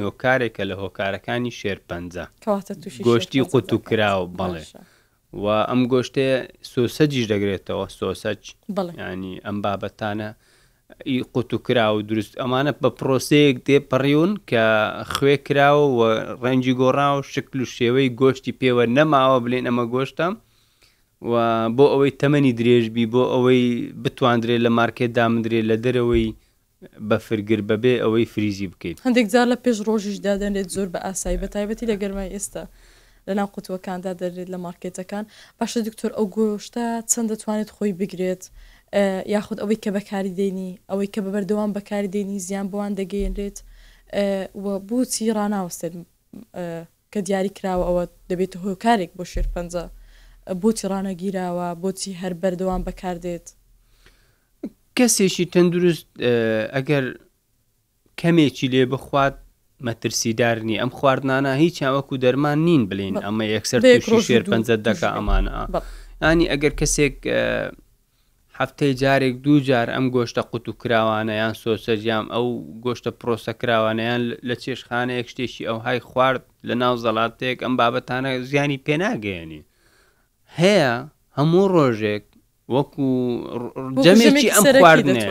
هۆکارێکە 0.06 0.62
لە 0.70 0.74
هۆکارەکانی 0.82 1.52
شێر 1.60 1.78
پەنج 1.88 2.12
گۆشتی 3.08 3.42
قوت 3.50 3.68
و 3.72 3.78
کراوە 3.88 4.26
بەڵێ 4.38 4.62
و 5.42 5.46
ئەم 5.68 5.82
گۆشتەیە 5.92 6.36
سۆسەجیش 6.74 7.24
دەگرێتەوە 7.32 7.84
سۆسەج 7.98 8.42
ینی 9.12 9.34
ئەم 9.44 9.56
بابەتانە 9.64 10.30
قوت 11.32 11.54
و 11.54 11.58
کرا 11.58 11.94
و 11.96 12.00
دروست 12.02 12.34
ئەمانە 12.40 12.72
بە 12.82 12.90
پرۆسەیەک 12.98 13.56
دێپەڕیون 13.66 14.30
کە 14.50 14.64
خوێ 15.12 15.34
کراوە 15.46 15.86
و 15.96 16.00
ڕەنجی 16.44 16.74
گۆڕا 16.80 17.08
و 17.16 17.22
شکل 17.34 17.58
و 17.62 17.70
شێوەی 17.76 18.08
گۆشتی 18.20 18.52
پێوە 18.60 18.84
نەماوە 18.96 19.38
بلێن 19.44 19.64
ئەمە 19.68 19.84
گۆشتە 19.94 20.26
و 21.30 21.32
بۆ 21.76 21.84
ئەوەی 21.92 22.12
تەمەنی 22.22 22.56
درێژبی 22.60 23.10
بۆ 23.12 23.22
ئەوەی 23.34 23.62
بتواندرێت 24.02 24.60
لە 24.66 24.70
مارکێتدا 24.78 25.24
مدرێت 25.36 25.64
لە 25.70 25.76
دەرەوەی 25.84 26.26
بەفرگر 27.08 27.60
بەبێ 27.68 27.94
ئەوەی 28.04 28.26
فریزی 28.32 28.70
بکەیت 28.72 28.96
هەندێک 29.06 29.26
جار 29.32 29.46
لە 29.52 29.56
پێش 29.64 29.78
ڕۆژیش 29.88 30.18
دادەنێت 30.26 30.68
زۆر 30.74 30.88
بە 30.94 30.98
ئاسایی 31.06 31.38
بە 31.42 31.48
تایبەتی 31.54 31.86
لە 31.90 31.94
گەرمای 32.02 32.32
ئێستا 32.34 32.62
لەناو 33.26 33.48
قوتوەکاندا 33.54 34.12
دەرێت 34.20 34.48
لە 34.54 34.58
مارکێتەکان 34.66 35.24
باشە 35.58 35.78
دکتۆر 35.88 36.10
ئەو 36.16 36.26
گۆشتە 36.36 36.84
چەند 37.10 37.28
دەتوانێت 37.32 37.70
خۆی 37.76 37.92
بگرێت. 38.00 38.42
یاخود 39.26 39.58
ئەوەی 39.60 39.78
کە 39.84 39.90
بەکاری 39.98 40.32
دێنی 40.38 40.78
ئەوەی 40.90 41.08
کە 41.14 41.20
بەبەردەوام 41.24 41.70
بەکاری 41.78 42.08
دێنی 42.14 42.38
زیان 42.46 42.66
بۆوان 42.70 42.92
دەگەیەنرێت 43.00 43.58
بۆچی 44.88 45.34
ڕناوەستێت 45.36 45.92
کە 47.12 47.20
دیاری 47.26 47.50
کراوە 47.56 47.84
ئەوە 47.88 48.04
دەبێت 48.30 48.52
هۆکارێک 48.64 49.10
بۆ 49.18 49.24
شێر 49.32 49.46
پ 49.54 49.56
بۆچی 50.62 50.86
ڕانەگیراوە 50.92 51.68
بۆچی 51.82 52.12
هەر 52.20 52.32
بەردەوام 52.42 52.82
بەکاردێت 52.88 53.46
کەسێکی 54.96 55.44
تەندروست 55.52 56.08
ئەگەر 56.74 57.04
کەمێکی 58.20 58.66
لێ 58.72 58.82
بخوات 58.92 59.34
مەترسیدارنی 59.86 60.76
ئەم 60.82 60.90
خواردنانە 60.98 61.52
هیچ 61.62 61.74
چاوەکو 61.82 62.14
دەرمان 62.24 62.58
نین 62.68 62.82
بلین 62.90 63.14
ئەمە 63.24 63.44
یەکسەر 63.56 63.80
شێر 64.26 64.42
پ 64.52 64.54
دەکە 64.86 65.08
ئەمانە 65.16 65.56
ینی 66.28 66.46
ئەگەر 66.52 66.72
کەسێک 66.80 67.16
هەفتەی 68.60 68.92
جارێک 69.02 69.34
دوو 69.44 69.58
جار 69.68 69.88
ئەم 69.94 70.06
گۆشتە 70.16 70.42
قوت 70.50 70.66
و 70.68 70.72
کراوانەیان 70.80 71.52
سۆسەجیام 71.64 72.26
ئەو 72.34 72.46
گۆشتە 72.84 73.10
پرۆسە 73.20 73.52
کراوانەیان 73.60 74.20
لە 74.48 74.54
چێشخانەیەک 74.62 75.26
شتێکی 75.32 75.64
ئەو 75.68 75.78
های 75.86 75.98
خوارد 76.08 76.44
لە 76.68 76.74
ناو 76.82 76.94
زەڵاتێک 77.04 77.58
ئەم 77.64 77.74
بابەتانە 77.80 78.30
زیانی 78.48 78.78
پێناگەێنی 78.86 79.62
هەیە 80.60 80.94
هەموو 81.38 81.66
ڕۆژێک 81.76 82.24
وەکو 82.74 83.08
جەمێکی 84.04 84.48
ئەم 84.54 84.64
خواردنێ 84.80 85.24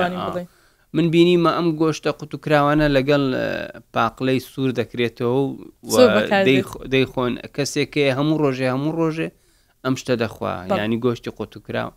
من 0.95 1.05
بینیمە 1.13 1.51
ئەم 1.57 1.67
گۆشتە 1.81 2.11
قوت 2.19 2.31
و 2.33 2.37
کراوانە 2.45 2.85
لەگەڵ 2.95 3.23
پاقلەی 3.93 4.39
سوور 4.49 4.71
دەکرێتەوە 4.79 5.37
و 5.41 5.53
دەیخۆن 6.93 7.33
کەسێکی 7.55 8.05
هەموو 8.17 8.37
ڕۆژێ 8.43 8.67
هەموو 8.75 8.93
ڕۆژێ 8.99 9.27
ئەم 9.83 9.95
شتە 10.01 10.13
دەخوا 10.21 10.53
ینی 10.85 10.99
گۆشتی 11.05 11.31
قوت 11.37 11.53
و 11.57 11.63
کراوە 11.67 11.93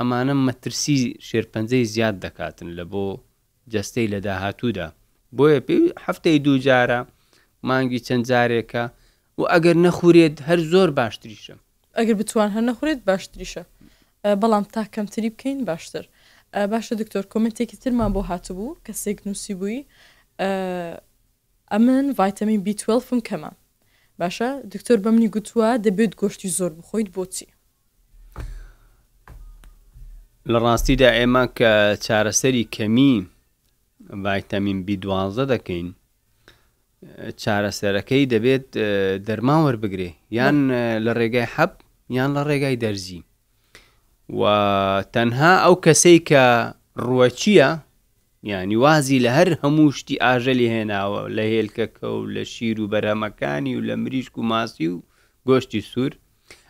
ئەمانە 0.00 0.34
مەترسی 0.46 0.98
شێرپەنجەی 1.28 1.84
زیاد 1.94 2.16
دەکاتن 2.24 2.68
لە 2.78 2.84
بۆ 2.92 3.06
جەستەی 3.72 4.08
لە 4.14 4.18
داهاتوودا 4.26 4.88
بۆیە 5.36 5.60
پێ 5.66 5.78
هەفتەی 6.04 6.38
دووجارە 6.46 7.00
مانگی 7.68 8.00
چەند 8.06 8.24
جارێکە 8.30 8.84
و 9.38 9.42
ئەگەر 9.52 9.76
نەخورێت 9.84 10.36
هەر 10.48 10.60
زۆر 10.72 10.88
باشتریشە 11.00 11.54
ئەگەر 11.96 12.16
بتوان 12.20 12.50
هەر 12.56 12.64
نەخورێت 12.68 13.00
باشتریشە 13.10 13.62
بەڵام 14.40 14.64
تا 14.74 14.82
کەمتری 14.94 15.30
بکەین 15.34 15.58
باشتر 15.70 16.04
باشە 16.72 16.94
دکتۆر 17.00 17.24
کمنتێکی 17.32 17.76
ترمان 17.82 18.10
بۆ 18.16 18.20
هاتبوو 18.30 18.76
کەسێک 18.86 19.18
نووسی 19.26 19.54
بووی 19.60 19.80
ئەمن 21.72 22.04
ڤایتەمی 22.18 22.58
B12 22.64 22.84
کەمە 23.28 23.52
باشە 24.20 24.48
دکتۆر 24.72 24.98
بەمنی 25.04 25.28
گوتووە 25.34 25.70
دەبێت 25.86 26.12
گۆشتی 26.20 26.48
زۆر 26.58 26.70
بخۆیت 26.78 27.08
بۆچی 27.16 27.48
لە 30.52 30.58
ڕاستیدا 30.66 31.10
ئێمە 31.18 31.44
کە 31.58 31.72
چارەسەری 32.04 32.64
کەمی 32.76 33.14
ڤایتەمین 34.24 34.78
B12 34.86 35.36
دەکەین 35.52 35.88
چارەسەرەکەی 37.42 38.28
دەبێت 38.32 38.66
دەرماوە 39.26 39.72
بگرێ 39.82 40.10
یان 40.38 40.56
لە 41.04 41.12
ڕێگای 41.18 41.46
حەب 41.54 41.72
یان 42.16 42.30
لە 42.36 42.42
ڕێگای 42.48 42.80
دەرزی 42.84 43.22
و 44.38 44.42
تەنها 45.14 45.52
ئەو 45.64 45.74
کەسەی 45.84 46.18
کە 46.28 46.44
ڕوەچیە 47.06 47.70
یانی 48.52 48.76
وازی 48.84 49.22
لە 49.24 49.30
هەر 49.38 49.48
هەموو 49.62 49.94
شتی 49.98 50.20
ئاژەلی 50.24 50.72
هێناوە 50.74 51.22
لە 51.36 51.44
هێلکەکە 51.52 52.06
و 52.14 52.20
لە 52.34 52.42
شیر 52.52 52.76
و 52.80 52.90
بەرەمەکانی 52.92 53.76
و 53.78 53.84
لە 53.88 53.94
مریشک 54.02 54.34
و 54.38 54.42
ماسی 54.50 54.86
و 54.94 54.96
گۆشتی 55.48 55.80
سوور 55.90 56.12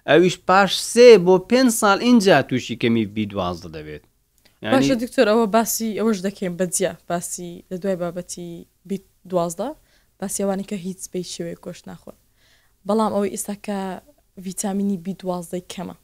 ئەویش 0.09 0.37
پاش 0.49 0.73
سێ 0.93 1.09
بۆ 1.27 1.35
پێ 1.51 1.61
ساڵ 1.81 1.99
اینجا 2.07 2.39
تووشی 2.49 2.77
کەمی 2.83 3.05
بی 3.15 3.25
دوازدە 3.33 3.69
دەبێت 3.77 4.05
باشە 4.73 4.95
دکتۆر 5.03 5.27
ئەوە 5.33 5.47
باسی 5.55 5.99
ئەوەش 6.01 6.19
دەکەین 6.27 6.55
بەجیا 6.61 6.93
باسی 7.09 7.51
لە 7.71 7.77
دوای 7.83 7.97
بابەتی 8.03 8.51
دوازدە 9.31 9.69
باسیێوانی 10.21 10.65
کە 10.71 10.77
هیچ 10.87 11.01
پێی 11.13 11.25
شوێ 11.35 11.55
کۆش 11.65 11.79
ناخۆن 11.89 12.17
بەڵام 12.87 13.13
ئەوەی 13.15 13.33
ئێستاکە 13.35 13.81
ڤیتامینی 14.45 14.97
بی 15.05 15.15
دوازدەی 15.23 15.65
کەمە 15.73 15.97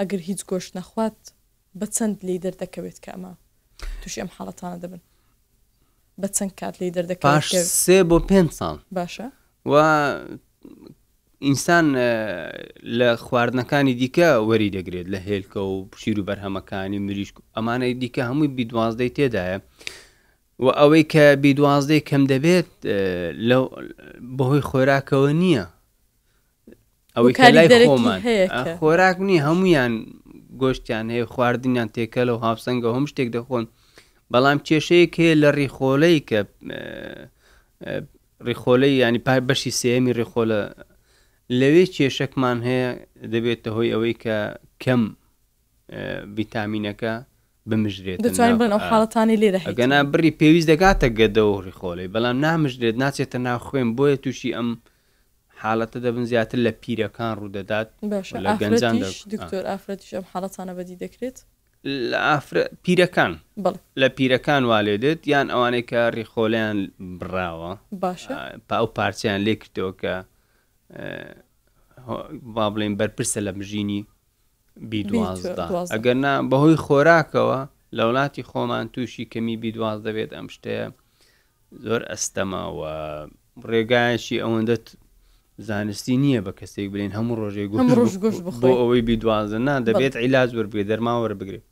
ئەگەر 0.00 0.20
هیچ 0.28 0.40
گۆشت 0.50 0.70
نەخوات 0.78 1.18
بە 1.78 1.86
چەند 1.96 2.16
لی 2.26 2.36
دەردەکەوێت 2.44 2.98
کە 3.04 3.10
ئەمە 3.14 3.32
تووشی 4.00 4.20
ئەم 4.22 4.30
حاڵەتانە 4.36 4.78
دەبن 4.82 5.02
بە 6.20 6.28
چەند 6.36 6.52
کات 6.60 6.74
لی 6.80 6.88
دەردەکە 6.96 7.24
پاش 7.32 7.48
سێ 7.84 7.98
بۆ 8.10 8.18
پێ 8.28 8.40
ساڵ 8.58 8.76
باشە 8.96 9.26
و 9.70 9.72
ئینسان 11.42 11.86
لە 12.98 13.08
خواردنەکانی 13.24 13.94
دیکە 14.00 14.28
وەری 14.48 14.70
دەگرێت 14.76 15.06
لە 15.14 15.18
هێلکە 15.28 15.60
و 15.72 15.88
پشیر 15.92 16.16
و 16.20 16.24
بەرهەمەکانی 16.28 16.98
مریشک 17.06 17.36
ئەمانەی 17.56 17.94
دیکە 18.02 18.22
هەمووی 18.28 18.50
بیدوازدەی 18.56 19.12
تێدایە 19.16 19.58
و 20.64 20.66
ئەوەی 20.78 21.04
کە 21.12 21.24
بیدوازدەی 21.42 22.00
کەم 22.08 22.22
دەبێت 22.32 22.68
بەهۆی 24.38 24.62
خۆراکەوە 24.70 25.32
نییە 25.42 25.66
ئەوەی 27.16 27.32
کە 27.38 27.44
لای 27.56 27.68
خۆمان 27.88 28.20
خۆراک 28.78 29.16
نی 29.28 29.38
هەمویان 29.46 29.92
گۆشتیان 30.62 31.06
هەیە 31.14 31.26
خواردنیان 31.34 31.88
تێکە 31.96 32.22
لەو 32.28 32.36
هاوسەنگە 32.46 32.88
هەم 32.96 33.04
شتێک 33.10 33.28
دەخۆن 33.36 33.64
بەڵام 34.32 34.58
کێشەیەک 34.66 35.12
هەیە 35.20 35.34
لە 35.42 35.50
ڕیخۆلەی 35.58 36.18
کە 36.28 36.40
ڕیخۆلەی 38.48 38.94
ینی 39.02 39.18
پای 39.26 39.40
بەشی 39.48 39.72
سێمی 39.80 40.12
ڕیخۆلە 40.18 40.60
لەوێ 41.60 41.84
کێشەکمان 41.96 42.58
هەیە 42.68 42.90
دەبێتە 43.32 43.70
هۆی 43.76 43.88
ئەوەی 43.94 44.14
کە 44.24 44.38
کەم 44.84 45.02
ڤیتامینەکە 46.36 47.12
بمژرێت 47.70 48.18
حڵەتانی 48.82 49.36
لێرە 49.42 49.58
گەنا 49.80 49.98
بری 50.12 50.32
پێویست 50.40 50.68
دەگاتە 50.72 51.08
گەدەوری 51.18 51.74
خۆڵی 51.80 52.08
بەڵام 52.14 52.36
نامژرێت 52.44 52.96
ناچێتە 53.02 53.38
ناوخێن 53.46 53.88
بۆیە 53.96 54.16
تووشی 54.22 54.50
ئەم 54.56 54.68
حالەتە 55.62 55.98
دەبن 56.04 56.24
زیاتر 56.30 56.58
لە 56.66 56.72
پیرەکان 56.82 57.32
ڕوودەدات 57.40 57.88
لە 58.44 58.50
گەنجان 58.62 58.96
دکتۆر 59.34 59.64
ئافرەتیش 59.70 60.10
ئەم 60.16 60.24
حالەتانە 60.32 60.72
بەدی 60.78 60.96
دەکرێت 61.04 61.36
پیرەکان 62.84 63.32
لە 64.00 64.08
پیرەکان 64.16 64.62
والێدێت 64.70 65.20
یان 65.32 65.46
ئەوانەی 65.54 65.84
کە 65.90 66.00
ڕیخۆلیان 66.16 66.78
براوە 67.20 67.72
باش 68.02 68.22
ئەو 68.80 68.86
پارچیان 68.96 69.40
لێ 69.46 69.54
کردەوە 69.62 69.92
کە 70.02 70.14
با 72.42 72.70
بڵێن 72.76 72.96
بەرپرسە 73.02 73.38
لە 73.40 73.52
مژینی 73.60 74.06
بی 74.76 75.02
دوازدا 75.04 75.84
ئەگەرنا 75.94 76.32
بەهۆی 76.50 76.76
خۆراکەوە 76.86 77.60
لە 77.96 78.02
وڵاتی 78.08 78.42
خۆمان 78.50 78.84
تووشی 78.92 79.24
کەمی 79.32 79.56
بی 79.62 79.72
دواز 79.72 80.00
دەبێت 80.06 80.30
ئەم 80.36 80.46
شتەیە 80.54 80.86
زۆر 81.84 82.02
ئەستەماوە 82.10 82.92
ڕێگایشی 83.70 84.42
ئەوەندەت 84.42 84.86
زانستی 85.68 86.16
نییە 86.22 86.40
بە 86.46 86.52
کەسێک 86.60 86.88
بلین 86.92 87.12
هەموو 87.18 87.36
ڕۆژێک 87.42 87.68
بۆ 88.62 88.70
ئەوەی 88.80 89.02
بی 89.08 89.16
دوازە 89.22 89.58
نا 89.68 89.74
دەبێت 89.88 90.14
عیلاز 90.22 90.50
وەربێ 90.56 90.82
دەرماوەرە 90.90 91.36
بگرێت 91.40 91.64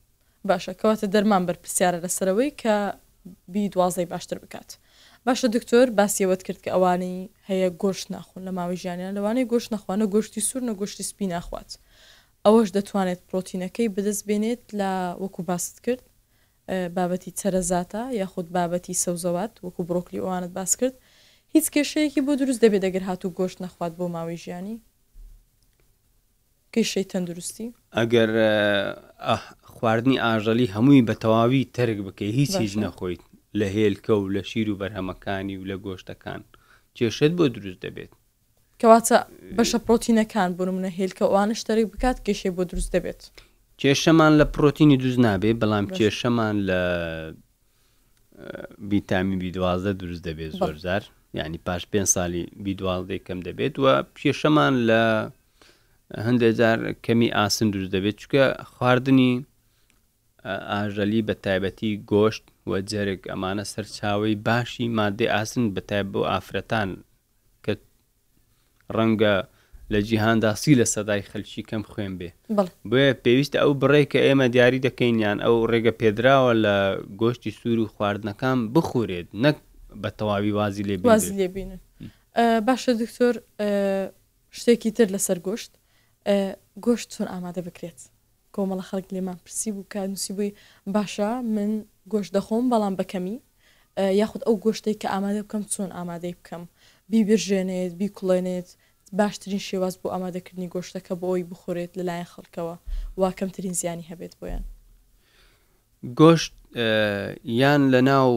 باشە 0.49 0.73
کەواتە 0.81 1.07
دەرمان 1.15 1.43
بەرپسیارە 1.49 1.99
لەسەرەوەی 2.05 2.51
کە 2.63 2.75
بی 3.53 3.65
دوازەی 3.73 4.07
باشتر 4.13 4.39
بکات. 4.45 4.71
باشە 5.29 5.49
دکتۆر 5.57 5.87
باسیەوەت 5.99 6.43
کرد 6.47 6.61
کە 6.65 6.71
ئەوانەی 6.75 7.19
هەیە 7.49 7.69
گۆشت 7.83 8.07
ناخۆن 8.15 8.41
لە 8.49 8.53
ماوەی 8.59 8.79
ژیانیان 8.83 9.13
لەوانەی 9.19 9.47
گۆشت 9.53 9.69
نەخواانە 9.75 10.07
گۆشتی 10.15 10.41
سوور 10.49 10.63
نە 10.69 10.75
گۆشتی 10.81 11.05
سپی 11.11 11.27
ناخوات 11.35 11.71
ئەوەش 12.45 12.69
دەتوانێت 12.77 13.21
پرۆتینەکەی 13.29 13.89
بدەست 13.97 14.23
بێنێت 14.29 14.63
لە 14.81 14.91
وەکو 15.23 15.43
باست 15.51 15.77
کرد 15.85 16.03
بابەتی 16.97 17.31
چەرەزاتە 17.41 18.03
یاخود 18.21 18.47
بابەتی 18.57 18.95
سەوزەوات 19.03 19.53
وەکو 19.67 19.81
بڕۆکلی 19.89 20.21
ئەوانت 20.25 20.53
باس 20.59 20.73
کرد 20.81 20.95
هیچ 21.55 21.67
کێشەیەکی 21.75 22.21
بۆ 22.27 22.33
دروست 22.41 22.61
دەبێت 22.65 22.83
دەگەر 22.87 23.05
هاتوو 23.09 23.35
گۆشت 23.39 23.59
نەخوات 23.65 23.93
بۆ 23.99 24.05
ماوەی 24.17 24.39
ژیانی 24.45 24.77
کێشەی 26.75 27.07
تەندروستی 27.13 27.67
ئەگەر 27.99 28.31
خواردنی 29.75 30.19
ئاژەلی 30.25 30.67
هەمووی 30.75 31.03
بە 31.09 31.15
تەواوی 31.23 31.63
تەرک 31.77 31.99
بکەی 32.07 32.33
هیچ 32.39 32.53
هیچ 32.65 32.75
نەخۆیت 32.85 33.23
لە 33.61 33.69
هێلکە 33.77 34.11
و 34.19 34.23
لە 34.37 34.43
شیر 34.51 34.69
و 34.73 34.77
بەرهەمەکانی 34.81 35.57
و 35.61 35.65
لە 35.71 35.77
گۆشتەکان 35.85 36.41
کێشت 36.97 37.33
بۆ 37.39 37.45
دروست 37.57 37.81
دەبێت 37.87 38.11
کەواتە 38.81 39.17
بەشە 39.59 39.79
پرۆتینەکان 39.87 40.51
بنە 40.59 40.91
هێلکە 40.99 41.25
ئەوان 41.31 41.51
شتێک 41.61 41.87
بکات 41.93 42.17
کێشێ 42.27 42.51
بۆ 42.57 42.63
دروست 42.71 42.91
دەبێت 42.97 43.21
کێشەمان 43.81 44.33
لە 44.41 44.45
پرۆتینی 44.55 44.97
دروست 45.03 45.21
نابێت 45.27 45.57
بەڵام 45.63 45.87
کێشەمان 45.97 46.57
لە 46.69 46.81
بیتامی 48.91 49.37
بیدوازدە 49.43 49.93
دروست 50.03 50.23
دەبێت 50.29 50.53
زۆر 50.61 50.77
زار 50.87 51.03
ینی 51.35 51.61
پاش 51.67 51.83
پێ 51.93 52.01
ساڵی 52.15 52.43
بیدواڵدەی 52.65 53.21
کەم 53.27 53.39
دەبێت 53.49 53.75
وە 53.85 53.95
پێشەمان 54.17 54.75
لە 54.89 55.03
هەندێجار 56.27 56.79
کەمی 57.05 57.29
ئاسن 57.39 57.69
دروست 57.75 57.93
دەبێت 57.97 58.17
چکە 58.23 58.45
خواردنی 58.73 59.33
ئاژەلی 60.71 61.23
بە 61.29 61.35
تایبەتی 61.45 61.93
گۆشت 62.13 62.45
و 62.69 62.77
جەرێک 62.91 63.23
ئەمانە 63.31 63.63
سەرچاوی 63.73 64.35
باشی 64.47 64.89
مادێ 64.99 65.27
ئاسن 65.35 65.65
بەتای 65.77 66.03
بۆ 66.13 66.21
ئافرەتان 66.31 66.91
کە 67.65 67.73
ڕەنگە 68.97 69.37
لە 69.93 70.01
جیهاندا 70.09 70.51
سی 70.63 70.73
لە 70.81 70.87
سەدای 70.95 71.23
خەلکی 71.31 71.63
کەم 71.71 71.83
خوێن 71.91 72.13
بێ 72.19 72.31
بێ 72.91 73.05
پێویستە 73.25 73.59
ئەو 73.63 73.73
بڕێ 73.81 74.03
کە 74.13 74.21
ئێمە 74.27 74.47
دیاری 74.55 74.85
دەکەین 74.87 75.17
یان 75.25 75.39
ئەو 75.45 75.57
ڕێگە 75.71 75.93
پێدراوە 76.01 76.53
لە 76.65 76.77
گۆشتی 77.21 77.53
سوور 77.59 77.79
و 77.81 77.91
خواردنەکان 77.95 78.59
بخورێت 78.75 79.29
نەک 79.45 79.57
بە 80.03 80.11
تەواوی 80.19 80.53
وازی 80.59 80.85
لێ 80.89 80.97
لێبین 81.41 81.71
باشە 82.67 82.93
دکتۆر 83.03 83.35
شتێکی 84.59 84.91
تر 84.97 85.09
لەسەر 85.15 85.39
گۆشت 85.47 85.73
گۆشت 86.85 87.09
چۆن 87.15 87.29
ئامادە 87.33 87.61
بکرێت 87.69 88.01
کۆمەڵە 88.59 88.85
خەک 88.91 89.07
لێمان 89.15 89.39
پرسی 89.45 89.71
بوو 89.75 89.89
کە 89.93 90.01
نووسیبووی 90.13 90.53
باشە 90.95 91.31
من 91.55 91.71
گۆشت 92.13 92.31
دەخۆم 92.37 92.65
بەڵام 92.73 92.95
بەکەمی 93.01 93.37
یاخود 94.21 94.43
ئەو 94.47 94.57
گۆشتەی 94.65 94.97
کە 95.01 95.07
ئامادە 95.15 95.41
بکەم 95.47 95.63
چۆن 95.73 95.91
ئامادەی 95.97 96.35
بکەم 96.39 96.63
بیبژێنێت 97.11 97.93
بیکڵێنێت 98.01 98.69
باشترین 99.21 99.63
شێواز 99.69 99.95
بۆ 100.01 100.07
ئامادەکردنی 100.15 100.71
گۆشتەکە 100.75 101.15
بۆ 101.21 101.27
ئەوی 101.31 101.49
بخورێت 101.53 101.93
لەلایەن 101.99 102.31
خەڵکەوە 102.33 102.75
وا 103.21 103.31
کەمترین 103.39 103.75
زیانی 103.81 104.09
هەبێت 104.11 104.35
بۆیان 104.41 104.65
گۆشت 106.21 106.55
یان 107.61 107.83
لە 107.93 108.01
ناو 108.11 108.31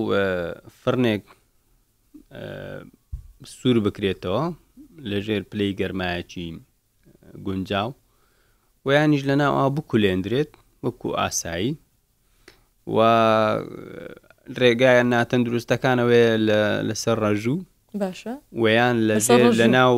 فرنێک 0.82 1.24
سوور 3.56 3.78
بکرێتەوە 3.86 4.44
لەژێر 5.10 5.44
پلەی 5.52 5.72
گەرمایەکی 5.80 6.48
گونجاو 7.46 7.90
و 8.86 8.92
یانیش 8.94 9.22
لە 9.30 9.36
ناو 9.42 9.54
ئا 9.60 9.66
بکولێندرێت 9.76 10.52
وەکو 10.84 11.10
ئاسایی 11.20 11.72
و 12.88 12.98
ڕێگایە 14.62 15.04
ناتەن 15.14 15.42
دروستەکانەوەی 15.46 16.30
لەسەر 16.88 17.18
ڕەژوو 17.24 17.60
باشە 18.02 18.34
ویان 18.64 18.96
لە 19.08 19.16
لە 19.60 19.68
ناو 19.76 19.96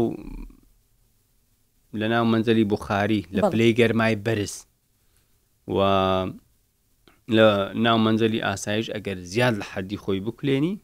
لە 2.00 2.08
ناو 2.14 2.24
منزەلی 2.32 2.66
بخاری 2.74 3.28
لە 3.36 3.42
پلەی 3.52 3.72
گەرمای 3.80 4.16
بەرز 4.26 4.54
و 5.68 5.78
لە 7.36 7.48
ناو 7.86 7.98
منزەلی 8.06 8.42
ئاسایش 8.48 8.86
ئەگەر 8.96 9.18
زیاد 9.32 9.54
لە 9.62 9.66
حەدی 9.74 9.98
خۆی 10.04 10.20
بکلێنی 10.28 10.76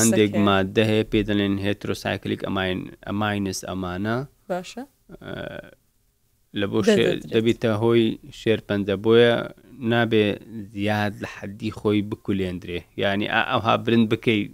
هەندێک 0.00 0.32
مادە 0.46 0.84
هەیە 0.90 1.04
پێدەڵێن 1.12 1.54
هێترۆسایکلیک 1.64 2.40
ئەماین 2.46 2.78
ئەماینس 3.08 3.60
ئەمانە 3.68 4.16
باشە 4.50 4.82
لە 6.60 6.66
بۆ 6.74 6.80
دەبیتە 7.34 7.70
هۆی 7.82 8.04
شێر 8.40 8.60
پەنجە 8.68 8.96
بۆیە 9.04 9.34
نابێ 9.92 10.26
زیاد 10.74 11.14
لە 11.22 11.28
حەدی 11.36 11.70
خۆی 11.78 12.00
بکولێندرێ 12.10 12.80
ینی 13.02 13.28
ئەوها 13.48 13.74
برند 13.84 14.06
بکەیت 14.12 14.48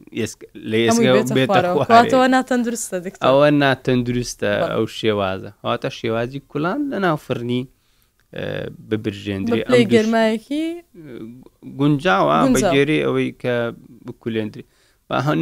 لە 0.70 0.76
ئێسکەوە 0.84 1.18
ناتەندروستە 2.34 2.96
ئەوە 3.26 3.48
ناتەندروستە 3.62 4.50
ئەو 4.72 4.84
شێوازە 4.98 5.50
هاتە 5.66 5.88
شێوازی 5.98 6.40
کولان 6.50 6.80
لە 6.92 6.96
ناوفرنی 7.04 7.62
ببرژێندری 8.90 9.60
گەرمایەکی 9.94 10.64
گونجاوە 11.78 12.36
بەگێری 12.54 12.98
ئەوەی 13.04 13.28
کە 13.42 13.54
بکولێندری 14.06 14.64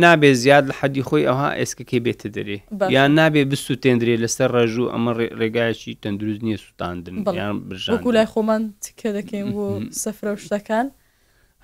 نابێ 0.05 0.31
زیاد 0.43 0.65
لە 0.71 0.75
حەدی 0.81 1.03
خۆی 1.09 1.25
ئەوها 1.29 1.51
ئێسکەکەی 1.61 2.01
بێتە 2.07 2.29
دەرێ 2.37 2.59
یان 2.97 3.11
نابێ 3.21 3.43
بست 3.51 3.69
و 3.71 3.75
تێندرێ 3.85 4.17
لەسەر 4.25 4.49
ڕێژوو 4.57 4.93
ئەمە 4.93 5.13
ڕێگایکی 5.41 5.99
تەندروست 6.03 6.41
نییە 6.47 6.59
سووتاندن 6.65 7.17
یان 7.39 7.55
بژکو 7.69 8.11
لای 8.17 8.27
خۆمان 8.33 8.63
تکە 8.85 9.11
دەکەین 9.19 9.49
بۆ 9.55 9.67
سەفرە 10.03 10.33
شتەکان 10.45 10.87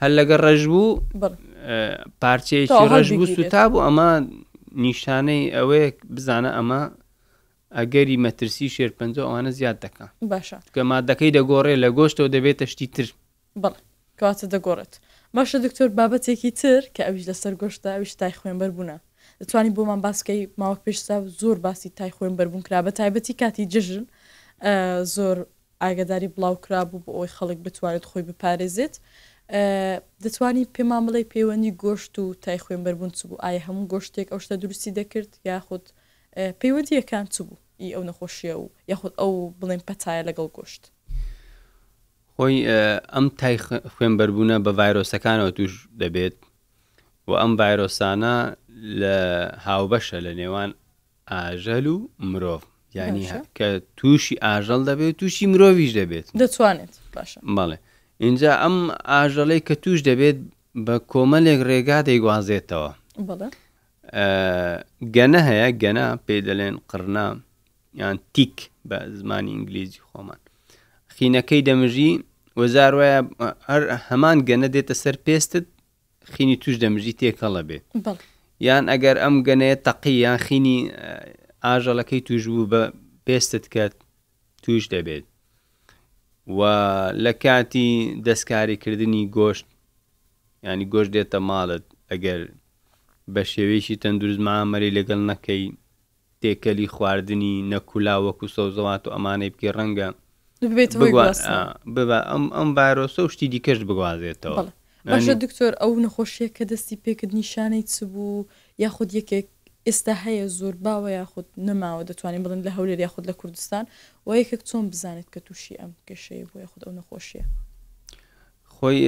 هەر 0.01 0.11
لەگە 0.19 0.37
ڕێژبوو 0.45 0.91
پارچەیەکی 2.23 2.85
ڕێژبوو 2.93 3.27
سوتا 3.37 3.63
بوو 3.71 3.83
ئەمە 3.87 4.09
نیشانەی 4.87 5.43
ئەوەیە 5.57 5.89
بزانە 6.15 6.51
ئەمە 6.59 6.83
ئەگەری 7.79 8.17
مەترسی 8.25 8.69
شێر 8.75 8.91
پ 8.99 9.01
ئەوانە 9.25 9.51
زیاد 9.59 9.77
دەکەن 9.85 10.11
باشە 10.33 10.59
کە 10.75 10.81
مادەکەی 10.91 11.31
دەگۆڕێ 11.37 11.75
لە 11.83 11.89
گۆشتەوە 11.99 12.29
دەبێتە 12.35 12.65
شتی 12.73 12.87
تر 12.95 13.07
کاتە 14.21 14.47
دەگۆڕێت. 14.55 14.95
باشە 15.39 15.59
دکتۆر 15.67 15.89
بابەتێکی 15.99 16.51
تر 16.61 16.83
کە 16.95 17.03
ئەویش 17.07 17.25
لەسەر 17.31 17.55
گۆشتە 17.63 17.89
ئەویش 17.95 18.13
تای 18.21 18.33
خوێنبەر 18.39 18.71
بوونە 18.77 18.97
دەتوانانی 19.41 19.75
بۆمان 19.77 20.01
باسکەی 20.07 20.41
ماوە 20.61 20.79
پێشتا 20.85 21.17
زۆر 21.41 21.57
باسی 21.67 21.89
تای 21.99 22.11
خوێنبەر 22.17 22.47
بوون 22.51 22.63
کرا 22.67 22.79
بە 22.87 22.91
تایبەتی 22.99 23.35
کاتی 23.43 23.65
جژن 23.73 24.05
زۆر 25.15 25.37
ئاگداری 25.83 26.29
بڵاو 26.37 26.55
کرابوو 26.65 27.03
بۆ 27.05 27.11
ئەوی 27.17 27.33
خەڵک 27.37 27.59
بتوانێت 27.67 28.05
خۆی 28.11 28.23
بپارێزێت 28.29 28.95
دەتوانی 30.25 30.65
پێمان 30.77 31.03
بڵێ 31.07 31.23
پەیوەندی 31.33 31.73
گۆشت 31.85 32.15
و 32.23 32.27
تای 32.45 32.59
خوێنبەر 32.65 32.95
بوون 32.99 33.11
چ 33.19 33.21
بوو 33.29 33.43
ئایا 33.45 33.61
هەموو 33.67 33.89
گۆشتێک 33.93 34.27
ئەو 34.33 34.41
شتە 34.45 34.55
دروستی 34.63 34.93
دەکرد 34.99 35.33
یاخود 35.51 35.85
پەیوەندیەکان 36.61 37.25
چ 37.35 37.37
بوو 37.47 37.57
ئی 37.83 37.89
ئەو 37.95 38.03
نەخۆشیە 38.09 38.55
و 38.63 38.67
یاخود 38.93 39.13
ئەو 39.21 39.33
بڵێن 39.61 39.83
پەتایە 39.89 40.23
لەگەڵ 40.29 40.49
گۆشت 40.57 40.83
خۆی 42.39 42.57
ئەم 43.15 43.27
تای 43.41 43.57
خوێنبەربوونە 43.95 44.57
بە 44.65 44.71
ڤایرۆسەکانەوە 44.79 45.51
توش 45.59 45.73
دەبێت 46.03 46.37
و 47.29 47.33
ئەم 47.41 47.53
ڤایرۆسانە 47.61 48.35
لە 49.01 49.19
هاوبەشە 49.67 50.19
لە 50.27 50.33
نێوان 50.41 50.71
ئاژەل 51.31 51.87
و 51.95 51.97
مرۆڤ 52.31 52.63
ینی 52.97 53.27
کە 53.57 53.69
تووشی 53.99 54.37
ئاژەڵ 54.47 54.81
دەبێت 54.91 55.15
تووشی 55.21 55.47
مرۆڤش 55.53 55.91
دەبێت 56.01 56.27
دەتوانێت 56.43 56.93
بەڵێ 57.57 57.79
اینجا 58.25 58.51
ئەم 58.63 58.77
ئاژەڵەی 59.13 59.61
کە 59.69 59.75
توش 59.85 59.99
دەبێت 60.09 60.39
بە 60.87 60.97
کۆمەلێک 61.13 61.61
ڕێگا 61.69 61.99
دەیگوازێتەوە 62.09 62.93
گەنە 65.17 65.41
هەیە 65.49 65.69
گەنا 65.83 66.07
پێ 66.27 66.37
دەڵێن 66.49 66.75
قڕنا 66.91 67.27
یان 68.01 68.17
تیک 68.35 68.55
بە 68.89 68.97
زمانی 69.19 69.51
ئینگلیزی 69.55 70.01
خۆمان 70.09 70.41
خینەکەی 71.17 71.63
دەمژی 71.69 72.13
وەزار 72.61 72.93
وایە 72.99 73.21
هەمان 74.09 74.37
گەنە 74.49 74.69
دێتە 74.75 74.95
سەر 75.03 75.17
پێستت 75.27 75.67
خینی 76.33 76.57
توش 76.63 76.75
دەمژی 76.85 77.17
تێکەڵە 77.21 77.63
بێ 77.69 77.79
یان 78.67 78.85
ئەگەر 78.93 79.17
ئەم 79.23 79.37
گەنەیە 79.47 79.77
تەقی 79.87 80.15
یان 80.27 80.39
خینی 80.47 80.79
ئاژەڵەکەی 81.65 82.21
توش 82.27 82.43
بوو 82.53 82.67
بە 82.73 82.83
پێستت 83.27 83.65
کرد 83.75 83.97
توش 84.65 84.85
دەبێت 84.95 85.25
و 86.57 86.61
لە 87.25 87.33
کاتی 87.45 87.89
دەستکاریکردنی 88.27 89.25
گۆشت 89.37 89.67
ینی 90.67 90.87
گۆشت 90.93 91.11
دێتە 91.17 91.39
ماڵت 91.49 91.85
ئەگەر 92.11 92.41
بە 93.35 93.43
شێوێکی 93.53 93.97
تەندروزمامەری 94.03 94.95
لەگەڵ 94.99 95.21
نەکەی 95.31 95.65
تێکەلی 96.41 96.93
خواردنی 96.95 97.55
نەکولا 97.73 98.17
وەکو 98.27 98.47
سەوزەوات 98.55 99.03
و 99.07 99.13
ئەمانەی 99.15 99.51
بکە 99.55 99.71
ڕەنگە 99.79 100.09
ئەم 100.71 102.45
ئەم 102.57 102.69
ڤایرۆسە 102.77 103.21
و 103.25 103.29
شتی 103.35 103.49
دیکەش 103.55 103.79
بگوازێتەوە 103.89 104.63
باشە 105.13 105.35
دکتۆر 105.45 105.73
ئەو 105.83 105.93
نەخۆشیە 106.07 106.49
کە 106.57 106.65
دەستی 106.73 106.97
پێکرد 107.05 107.33
نیشانەی 107.41 107.85
چ 107.93 107.97
بوو 108.13 108.47
یاخود 108.85 109.11
یەکێک 109.19 109.47
ئێستا 109.87 110.15
هەیە 110.25 110.47
زۆر 110.59 110.75
باوە 110.87 111.11
یاخود 111.21 111.47
نەماوە 111.69 112.03
دەتوانین 112.11 112.43
بڵند 112.45 112.63
لە 112.69 112.73
هەولێر 112.77 113.01
یاخود 113.05 113.25
لە 113.31 113.35
کوردستان 113.41 113.85
و 114.27 114.31
یەکێک 114.41 114.63
چۆن 114.69 114.85
بزانێت 114.93 115.29
کە 115.35 115.41
تووشی 115.47 115.75
ئەم 115.81 115.93
کەشەیە 116.09 116.45
بۆ 116.51 116.57
یاخود 116.65 116.83
ئەو 116.87 116.93
نەخۆشیە 116.99 117.45
خۆی 118.75 119.01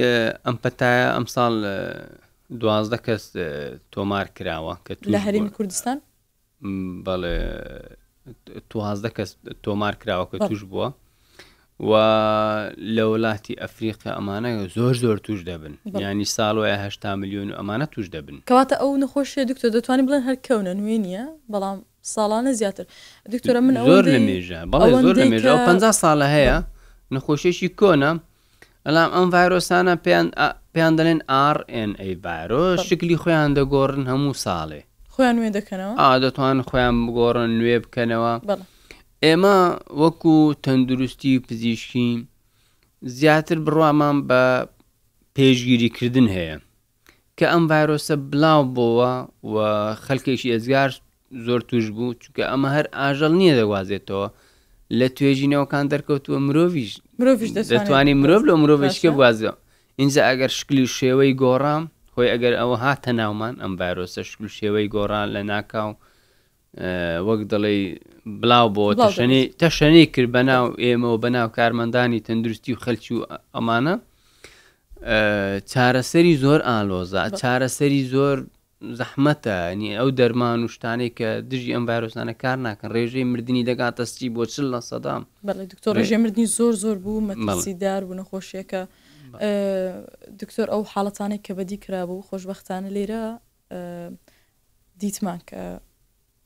ئەم 0.45 0.55
پەتایە 0.63 1.07
ئەم 1.15 1.25
ساڵ 1.35 1.53
دوازدە 2.61 2.97
کەس 3.05 3.23
تۆمار 3.93 4.25
کراوە 4.37 4.73
کە 4.85 4.91
لە 5.15 5.19
هەرمی 5.25 5.51
کوردستان 5.57 5.97
بەڵێ 7.05 7.37
توازدە 8.71 9.09
کەس 9.17 9.29
تۆمار 9.65 9.93
کراوە 10.01 10.25
کە 10.31 10.37
توش 10.49 10.63
بووە 10.71 10.87
و 11.79 11.91
لە 12.95 13.03
وڵاتی 13.11 13.53
ئەفریقا 13.61 14.09
ئەمانە 14.17 14.49
زۆر 14.77 14.93
زۆر 15.03 15.17
توش 15.25 15.39
دەبن 15.49 15.73
ینی 16.03 16.25
ساڵ 16.35 16.55
وهه 16.61 16.89
میلیۆن 17.21 17.49
ئەمانە 17.57 17.85
توش 17.93 18.05
دەبن 18.15 18.37
کەواتە 18.49 18.75
ئەو 18.81 18.91
نەخۆشیە 19.03 19.43
دکتۆر 19.51 19.69
دەتوانین 19.77 20.05
بڵێن 20.07 20.23
هەر 20.27 20.35
کەونە 20.47 20.71
نوێ 20.79 20.97
نیە 21.05 21.25
بەڵام 21.53 21.77
ساڵانە 22.15 22.51
زیاتر 22.59 22.85
دکتۆرە 23.33 23.59
من 23.67 23.75
زۆر 23.89 24.05
لە 24.15 24.19
مێژە 24.27 24.59
بەڵێ 24.71 24.89
زۆر 25.03 25.15
لە 25.21 25.25
مێژە 25.31 25.53
50 25.65 26.01
ساڵە 26.01 26.27
هەیە 26.35 26.57
نەخۆشیێکی 27.15 27.69
کۆنە 27.79 28.11
ئەلام 28.85 29.09
ئەم 29.15 29.27
ڤایرۆسانە 29.33 29.93
پێیان 30.05 30.27
پێیان 30.73 30.93
دەڵێن 30.99 31.19
RNA 31.55 32.07
ڤایرۆ 32.25 32.63
شکلی 32.87 33.17
خۆیان 33.23 33.49
دەگۆڕن 33.57 34.03
هەموو 34.11 34.33
ساڵێ 34.45 34.81
خۆیان 35.13 35.35
نوێ 35.39 35.49
دەکەنەوە 35.57 35.93
ئا 36.01 36.09
دەتوان 36.23 36.57
خۆیان 36.69 36.95
بگۆڕن 37.07 37.49
نوێ 37.59 37.77
بکەنەوە 37.83 38.33
بەڵێ 38.49 38.65
ئێمە 39.25 39.57
وەکو 40.01 40.35
تەندروستی 40.63 41.39
پزیشکی 41.47 42.09
زیاتر 43.17 43.57
بڕوامان 43.65 44.17
بە 44.29 44.43
پێشگیریکردن 45.35 46.27
هەیە 46.35 46.57
کە 47.37 47.45
ئەم 47.51 47.63
ڤایرۆسە 47.71 48.15
بڵاو 48.31 48.61
بۆوە 48.75 49.11
و 49.51 49.53
خەلکێکی 50.05 50.53
ئەزگار 50.53 50.89
زۆر 51.45 51.61
توش 51.69 51.85
بوو 51.95 52.13
چونکە 52.21 52.43
ئەمە 52.51 52.69
هەر 52.75 52.85
ئاژەڵ 52.97 53.33
نییە 53.41 53.55
دەوازێتەوە 53.61 54.27
لە 54.99 55.07
توێژینەوەکان 55.17 55.85
دەرکەوتووە 55.93 56.39
مرۆڤش 56.47 56.91
مرۆڤش 57.19 57.49
دەتوانانی 57.57 58.15
مرۆڤ 58.21 58.43
لە 58.49 58.53
مرۆڤشکە 58.61 59.09
بوازە 59.17 59.51
اینجا 60.01 60.21
ئەگەر 60.29 60.51
شکلی 60.59 60.85
شێوەی 60.99 61.33
گۆڕام 61.43 61.83
خۆی 62.13 62.31
ئەگەر 62.33 62.53
ئەوە 62.59 62.75
هاتە 62.85 63.11
ناومان 63.19 63.55
ئەم 63.61 63.73
ڤایرۆسە 63.79 64.21
شکل 64.29 64.47
شێوەی 64.57 64.87
گۆڕان 64.95 65.27
لە 65.35 65.41
ناکاو 65.51 65.91
وەک 67.27 67.41
دەڵێ 67.51 67.75
بڵاو 68.41 68.67
بۆ 68.75 68.85
تەشەنەی 69.61 70.05
کرد 70.15 70.29
بەناو 70.37 70.65
ئێمە 70.83 71.07
و 71.11 71.21
بەناو 71.25 71.49
کارمەندانی 71.57 72.19
تەندروستی 72.27 72.71
و 72.73 72.81
خەلکی 72.85 73.13
و 73.17 73.21
ئەمانە 73.55 73.95
چارەسەری 75.71 76.35
زۆر 76.43 76.59
ئالۆزا 76.69 77.21
چارەسەری 77.41 78.03
زۆر 78.13 78.37
زەحمەتە 78.99 79.57
نی 79.79 79.89
ئەو 79.99 80.09
دەرمان 80.19 80.59
و 80.65 80.73
شتانێک 80.75 81.13
کە 81.19 81.29
دژی 81.49 81.73
ئەم 81.75 81.83
ڤایرۆسانە 81.89 82.33
کار 82.43 82.57
ناکەن 82.65 82.89
ڕێژەی 82.95 83.23
مردنی 83.31 83.63
دەگاتەستی 83.69 84.29
بۆ 84.35 84.43
چل 84.53 84.65
لە 84.73 84.79
سەدام 84.89 85.21
دکتۆر 85.73 85.93
ڕێژێ 85.99 86.17
مردنی 86.23 86.45
زۆر 86.57 86.73
زۆر 86.83 86.97
بوو 87.03 87.21
مەسیدار 87.47 88.01
بوو 88.05 88.19
نەخۆشیەکە 88.21 88.81
دکتۆر 90.41 90.67
ئەو 90.73 90.83
حاڵەتانێک 90.93 91.41
کە 91.47 91.53
بەدی 91.57 91.77
کرابوو 91.83 92.25
خۆشببختانە 92.29 92.89
لێرە 92.95 93.23
دیتمان 95.01 95.39
کە 95.49 95.57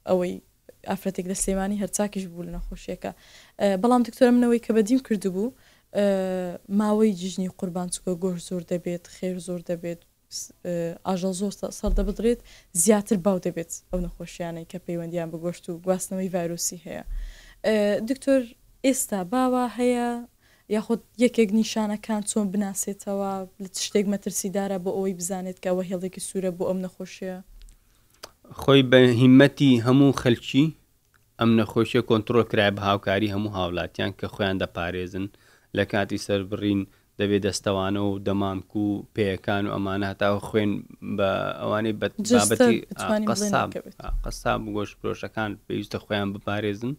ئەوەی 0.09 0.33
ئافرەتێک 0.89 1.25
لە 1.31 1.35
سلێمانی 1.41 1.79
هەرچاکیش 1.81 2.25
بوو 2.31 2.45
لە 2.47 2.51
نەخۆشیەکە 2.57 3.11
بەڵام 3.81 4.01
دکتۆرە 4.07 4.31
منەوەی 4.35 4.61
کە 4.65 4.71
بەدیم 4.77 4.99
کردبوو 5.07 5.47
ماوەی 6.79 7.13
جژنی 7.21 7.47
قوربان 7.59 7.87
چکە 7.93 8.11
گۆش 8.23 8.39
زۆر 8.49 8.63
دەبێت 8.71 9.03
خێر 9.15 9.37
زۆر 9.47 9.61
دەبێت 9.69 10.01
ئاژەڵ 11.07 11.33
زۆر 11.41 11.53
سەر 11.79 11.91
دەبدرێت 11.99 12.39
زیاتر 12.83 13.17
باو 13.25 13.37
دەبێت 13.45 13.71
ئەو 13.89 13.99
نەخۆشیانەی 14.05 14.65
کە 14.71 14.77
پەیوەندیان 14.85 15.29
بگۆشت 15.33 15.63
و 15.69 15.81
گواستنەوەی 15.85 16.29
ڤایرۆسی 16.33 16.77
هەیە 16.85 17.03
دکتۆر 18.09 18.41
ئێستا 18.85 19.19
باوا 19.33 19.63
هەیە 19.79 20.07
یاخود 20.75 21.01
یەکێک 21.25 21.49
نیشانەکان 21.59 22.21
چۆن 22.31 22.47
بناسێتەوە 22.53 23.31
لە 23.63 23.69
شتێک 23.85 24.05
مەترسیدارە 24.13 24.77
بۆ 24.83 24.91
ئەوەی 24.97 25.17
بزانێت 25.19 25.57
کە 25.63 25.67
ئەوە 25.71 25.83
هێڵێکی 25.89 26.21
سوورە 26.27 26.51
بۆ 26.57 26.63
ئەم 26.69 26.79
نەخۆشیە 26.85 27.37
خۆی 28.59 28.83
بە 28.91 28.97
هیمەتی 29.19 29.71
هەموو 29.87 30.11
خەلکی 30.21 30.65
ئەم 31.39 31.49
نەخۆشیە 31.59 32.01
کۆنتترۆل 32.09 32.45
کرای 32.51 32.71
بە 32.77 32.81
هاوکاری 32.89 33.31
هەموو 33.35 33.53
هاوڵاتیان 33.57 34.11
کە 34.19 34.27
خۆیان 34.33 34.57
دەپارێزن 34.63 35.25
لە 35.77 35.83
کاتی 35.91 36.17
سەربڕین 36.27 36.81
دەبێت 37.19 37.41
دەستەوانە 37.47 38.01
و 38.09 38.19
دەمامک 38.27 38.69
و 38.81 38.85
پێەکان 39.15 39.63
و 39.65 39.73
ئەمانە 39.75 40.05
هەتاوە 40.11 40.39
خوێن 40.47 40.71
بە 41.17 41.29
ئەوانەی 41.61 41.95
بەتی 41.99 42.19
قەساب 44.27 44.61
گۆشت 44.75 44.95
پرۆشەکان 44.99 45.49
پێویستە 45.67 45.97
خۆیان 46.05 46.29
بپارێزن 46.33 46.93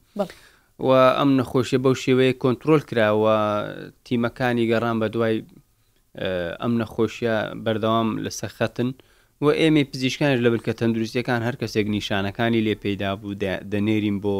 و 0.86 0.90
ئەم 1.18 1.30
نەخۆشیە 1.38 1.78
بەو 1.84 1.94
شێوەیە 2.04 2.34
کۆنتترۆل 2.42 2.82
کراوە 2.88 3.38
تیمەکانی 4.04 4.68
گەڕان 4.72 4.96
بە 5.02 5.06
دوای 5.14 5.36
ئەم 6.62 6.72
نەخۆشیە 6.80 7.36
بەردەوام 7.64 8.08
لە 8.24 8.30
سەخەتن 8.40 8.88
و 8.96 8.98
و 9.44 9.46
ئێمە 9.60 9.82
پزیشکانش 9.92 10.38
لە 10.44 10.50
بکە 10.54 10.72
تەندروستیەکان 10.80 11.40
هەر 11.46 11.56
کەسێک 11.62 11.86
نیشانەکانی 11.96 12.64
لێ 12.66 12.74
پیدا 12.84 13.10
بوو 13.20 13.34
دەنێریم 13.72 14.18
بۆ 14.24 14.36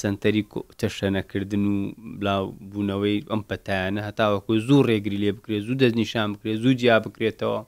سنتەری 0.00 0.42
تەشەنەکردن 0.80 1.64
و 1.72 1.76
بلااو 2.20 2.44
بوونەوەی 2.70 3.18
ئەم 3.32 3.42
پەتیانە 3.50 4.00
هەتاوەکو 4.08 4.52
زوو 4.66 4.86
ڕێگری 4.88 5.18
لێ 5.22 5.30
بکرێت 5.36 5.62
زوو 5.66 5.78
دەستنیشان 5.82 6.28
بکرێت 6.34 6.58
زوو 6.64 6.76
جیا 6.80 6.96
بکرێتەوە 7.06 7.60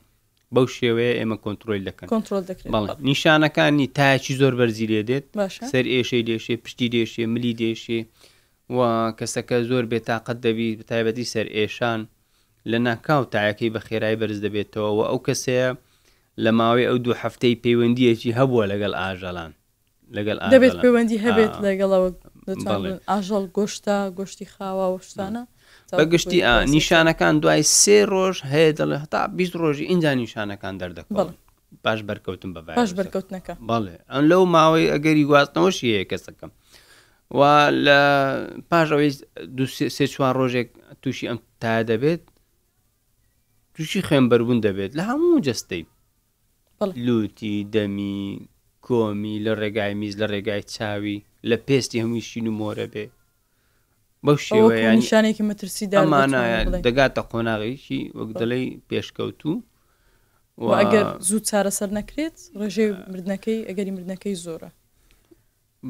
بەو 0.55 0.67
شێوەیە 0.77 1.15
ئێمە 1.19 1.37
کۆنتترۆل 1.45 1.83
دەکەن 1.89 2.09
نیشانەکانی 3.11 3.87
تاچی 3.99 4.35
زۆر 4.41 4.53
بەرزی 4.61 4.87
لێ 4.93 5.01
دێت 5.11 5.27
سەر 5.73 5.85
ئێشەی 5.95 6.23
دێشێ 6.29 6.55
پشتی 6.65 6.89
دێشێ 6.95 7.23
ملی 7.35 7.53
دێشێ 7.63 8.01
و 8.77 8.79
کەسەکە 9.19 9.57
زۆر 9.71 9.85
بێتاقەت 9.93 10.39
دەبی 10.45 10.69
بەتایبەتی 10.81 11.27
سەر 11.35 11.47
ئێشان 11.57 12.01
لە 12.71 12.79
ناکاو 12.87 13.23
تایەکەی 13.35 13.71
بە 13.75 13.81
خێرای 13.87 14.17
بەرز 14.21 14.39
دەبێتەوە 14.47 14.91
و 14.97 15.01
ئەو 15.11 15.19
کەسەیە 15.29 15.71
لە 16.45 16.51
ماوەی 16.59 16.87
ئەو 16.91 16.97
دوو 17.05 17.15
هەفتەی 17.23 17.55
پەیوەندیەکی 17.65 18.37
هەبووە 18.39 18.65
لەگەڵ 18.73 18.93
ئاژەڵان 19.01 19.53
لەگەل 20.17 20.39
دەبێت 20.55 20.75
پەیوەندی 20.85 21.19
هەبێت 21.27 21.53
لەگەڵەوە 21.67 22.09
ئاژەڵ 23.11 23.45
گۆشتا 23.57 23.99
گۆشتی 24.19 24.47
خاوا 24.55 24.87
وشتانە 24.95 25.43
بەگشتی 25.99 26.41
نیشانەکان 26.75 27.35
دوای 27.43 27.63
سێ 27.81 27.99
ڕۆژ 28.13 28.37
هەیە 28.53 28.71
دەڵێ 28.79 28.97
هەتا 29.05 29.21
بیست 29.39 29.55
ڕۆژی 29.63 29.85
اینجا 29.91 30.11
نیشانەکان 30.23 30.75
دەردەکەڵ 30.81 31.17
باش 31.85 32.01
بەرکەوتم 32.11 32.51
بە 32.55 32.61
باش 32.81 32.91
بەرکەوتنەکە 32.99 33.55
بەڵێ 33.71 33.97
ئەن 34.13 34.25
لەو 34.31 34.43
ماوەی 34.57 34.91
ئەگەری 34.95 35.25
گواستنەوەشی 35.31 35.89
هەیە 35.95 36.05
کەسەکەم 36.11 36.51
و 37.39 37.41
لە 37.85 38.01
پاژەوەی 38.71 39.11
سێ 39.97 40.07
چوار 40.15 40.35
ڕۆژێک 40.41 40.69
تووشی 41.03 41.29
ئەم 41.31 41.39
تا 41.63 41.83
دەبێت 41.91 42.23
تووشی 43.75 44.01
خێمبەربوون 44.09 44.59
دەبێت 44.67 44.93
لە 44.99 45.03
هەموو 45.11 45.43
جستەی 45.47 45.83
لوتی 46.83 47.55
دەمی 47.75 48.45
کۆمی 48.87 49.39
لە 49.45 49.53
ڕێگای 49.61 49.95
میز 50.01 50.15
لە 50.23 50.27
ڕێگای 50.33 50.61
چاوی 50.75 51.23
لە 51.49 51.57
پێستی 51.69 52.01
هەمووی 52.03 52.21
شین 52.31 52.47
و 52.49 52.53
مۆرە 52.61 52.87
بێ 52.93 53.05
بەو 54.25 54.37
شێوەیەشانێکی 54.47 55.43
مەترسی 55.51 55.87
دامانایە 55.95 56.61
دەگاتە 56.87 57.23
قۆناغیشی 57.31 58.03
وەک 58.19 58.31
دەڵی 58.41 58.67
پێشکەوتو 58.89 59.53
ئەگەر 60.81 61.07
زوو 61.29 61.41
چارەسەر 61.49 61.91
نەکرێت 61.99 62.37
ڕێژەی 62.61 62.91
مردنەکەی 63.13 63.61
ئەگەری 63.69 63.93
مردنەکەی 63.97 64.37
زۆرە 64.45 64.71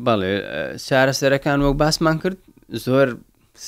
بەڵێ 0.06 0.34
چارەسەرەکان 0.86 1.58
وەک 1.66 1.76
باسمان 1.82 2.16
کرد 2.22 2.38
زۆر 2.86 3.06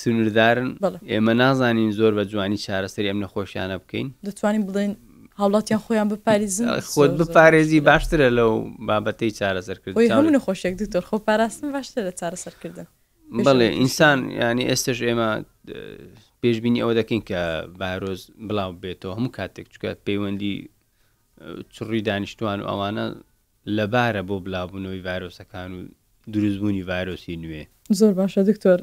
سنوردارن 0.01 0.69
ئێمە 1.13 1.33
نازانین 1.43 1.91
زۆر 1.99 2.13
بە 2.19 2.25
جوانی 2.33 2.59
چارەسەری 2.67 3.09
ئەم 3.11 3.19
نەخۆشیانە 3.25 3.77
بکەین 3.83 4.09
دەتوانین 4.27 4.65
بڵێن 4.69 4.93
هاوڵاتیان 5.39 5.81
خۆیان 5.87 6.09
بپارێزن 6.13 6.67
خۆت 6.93 7.13
بپارێزی 7.21 7.79
باشترە 7.91 8.29
لەو 8.39 8.53
بابەتەی 8.89 9.33
چارەسەرکردن 9.39 9.97
هەموو 10.13 10.35
نەخۆشێک 10.37 10.75
دکتۆر 10.83 11.03
خۆ 11.09 11.17
پاراستن 11.29 11.69
باشترە 11.77 12.03
لە 12.09 12.13
چارەسەرکردن 12.21 12.87
بڵێ 13.47 13.69
ئینسان 13.79 14.19
ینی 14.43 14.65
ئێستش 14.71 14.99
ئێمە 15.09 15.31
پێشببینی 16.41 16.83
ئەوە 16.83 16.95
دەکەین 17.01 17.23
کە 17.29 17.43
ڤایرۆز 17.81 18.21
بڵاو 18.49 18.73
بێتەوە 18.83 19.13
هەموو 19.19 19.35
کاتێک 19.39 19.67
چکە 19.73 19.91
پەیوەندی 20.07 20.55
چڕی 21.75 22.01
دانیشتوان 22.09 22.59
و 22.61 22.67
ئەوانە 22.71 23.05
لەبارە 23.77 24.23
بۆ 24.29 24.37
بڵاوبوونەوەی 24.47 25.05
ڤایرۆسەکان 25.07 25.69
و 25.77 25.81
دروستبوونی 26.33 26.83
ڤایرۆسی 26.91 27.37
نوێ 27.45 27.63
زۆر 27.99 28.13
باشە 28.19 28.41
دکتۆر 28.51 28.79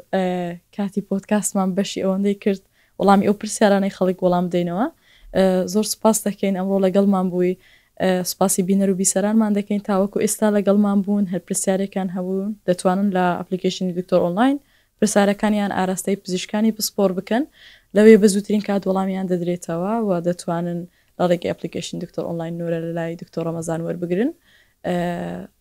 کاتی 0.76 1.02
پۆتکاسمان 1.10 1.70
بەشی 1.78 2.02
ئەوەندەی 2.06 2.38
کرد 2.44 2.62
وەڵامی 3.00 3.26
ئەو 3.28 3.36
پرسیارانەی 3.42 3.96
خەڵک 3.98 4.20
وەڵام 4.26 4.46
دێنەوە 4.54 4.86
زۆر 5.74 5.84
سوپاس 5.94 6.18
دەکەین 6.28 6.56
ئەمڕۆ 6.60 6.78
لەگەڵمان 6.86 7.26
بووی 7.32 7.56
سوپاسی 8.32 8.62
بینەر 8.70 8.90
و 8.92 8.96
بیسەرانمان 9.02 9.52
دەکەین 9.58 9.82
تاوەکو 9.90 10.18
ئێستا 10.26 10.48
لەگەڵمان 10.58 10.98
بوون 11.06 11.26
هەر 11.34 11.42
پرسیارەکان 11.48 12.08
هەبوون 12.16 12.50
دەتوانن 12.70 13.08
لە 13.16 13.24
ئەپلیکیشنی 13.40 13.94
دکتۆر 14.00 14.20
ئۆنلاین 14.26 14.58
پرسیارەکانیان 15.00 15.72
ئاراستەی 15.78 16.18
پزیشکانی 16.24 16.72
پسپۆر 16.78 17.10
بکەن 17.20 17.44
لەوێ 17.96 18.16
بە 18.22 18.28
زووترین 18.34 18.62
کات 18.68 18.84
وەڵامیان 18.90 19.26
دەدرێتەوە 19.32 19.94
و 20.08 20.10
دەتوانن 20.28 20.80
لەڕێکی 21.20 21.48
ئەپلیکیشن 21.52 21.98
دکتۆر 22.04 22.24
ئۆنلاین 22.30 22.54
نورە 22.60 22.80
لە 22.86 22.90
لای 22.98 23.16
دکتۆر 23.22 23.42
ڕەمەزان 23.48 23.80
وەربگرن 23.86 24.32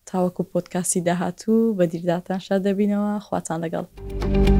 تاوەکو 0.09 0.42
پۆتکاسی 0.52 1.00
داهاتوو 1.09 1.74
بە 1.78 1.85
دیرداتان 1.92 2.38
شاد 2.46 2.61
دەبینەوە 2.66 3.12
خواتان 3.26 3.59
لەگەڵ. 3.64 4.58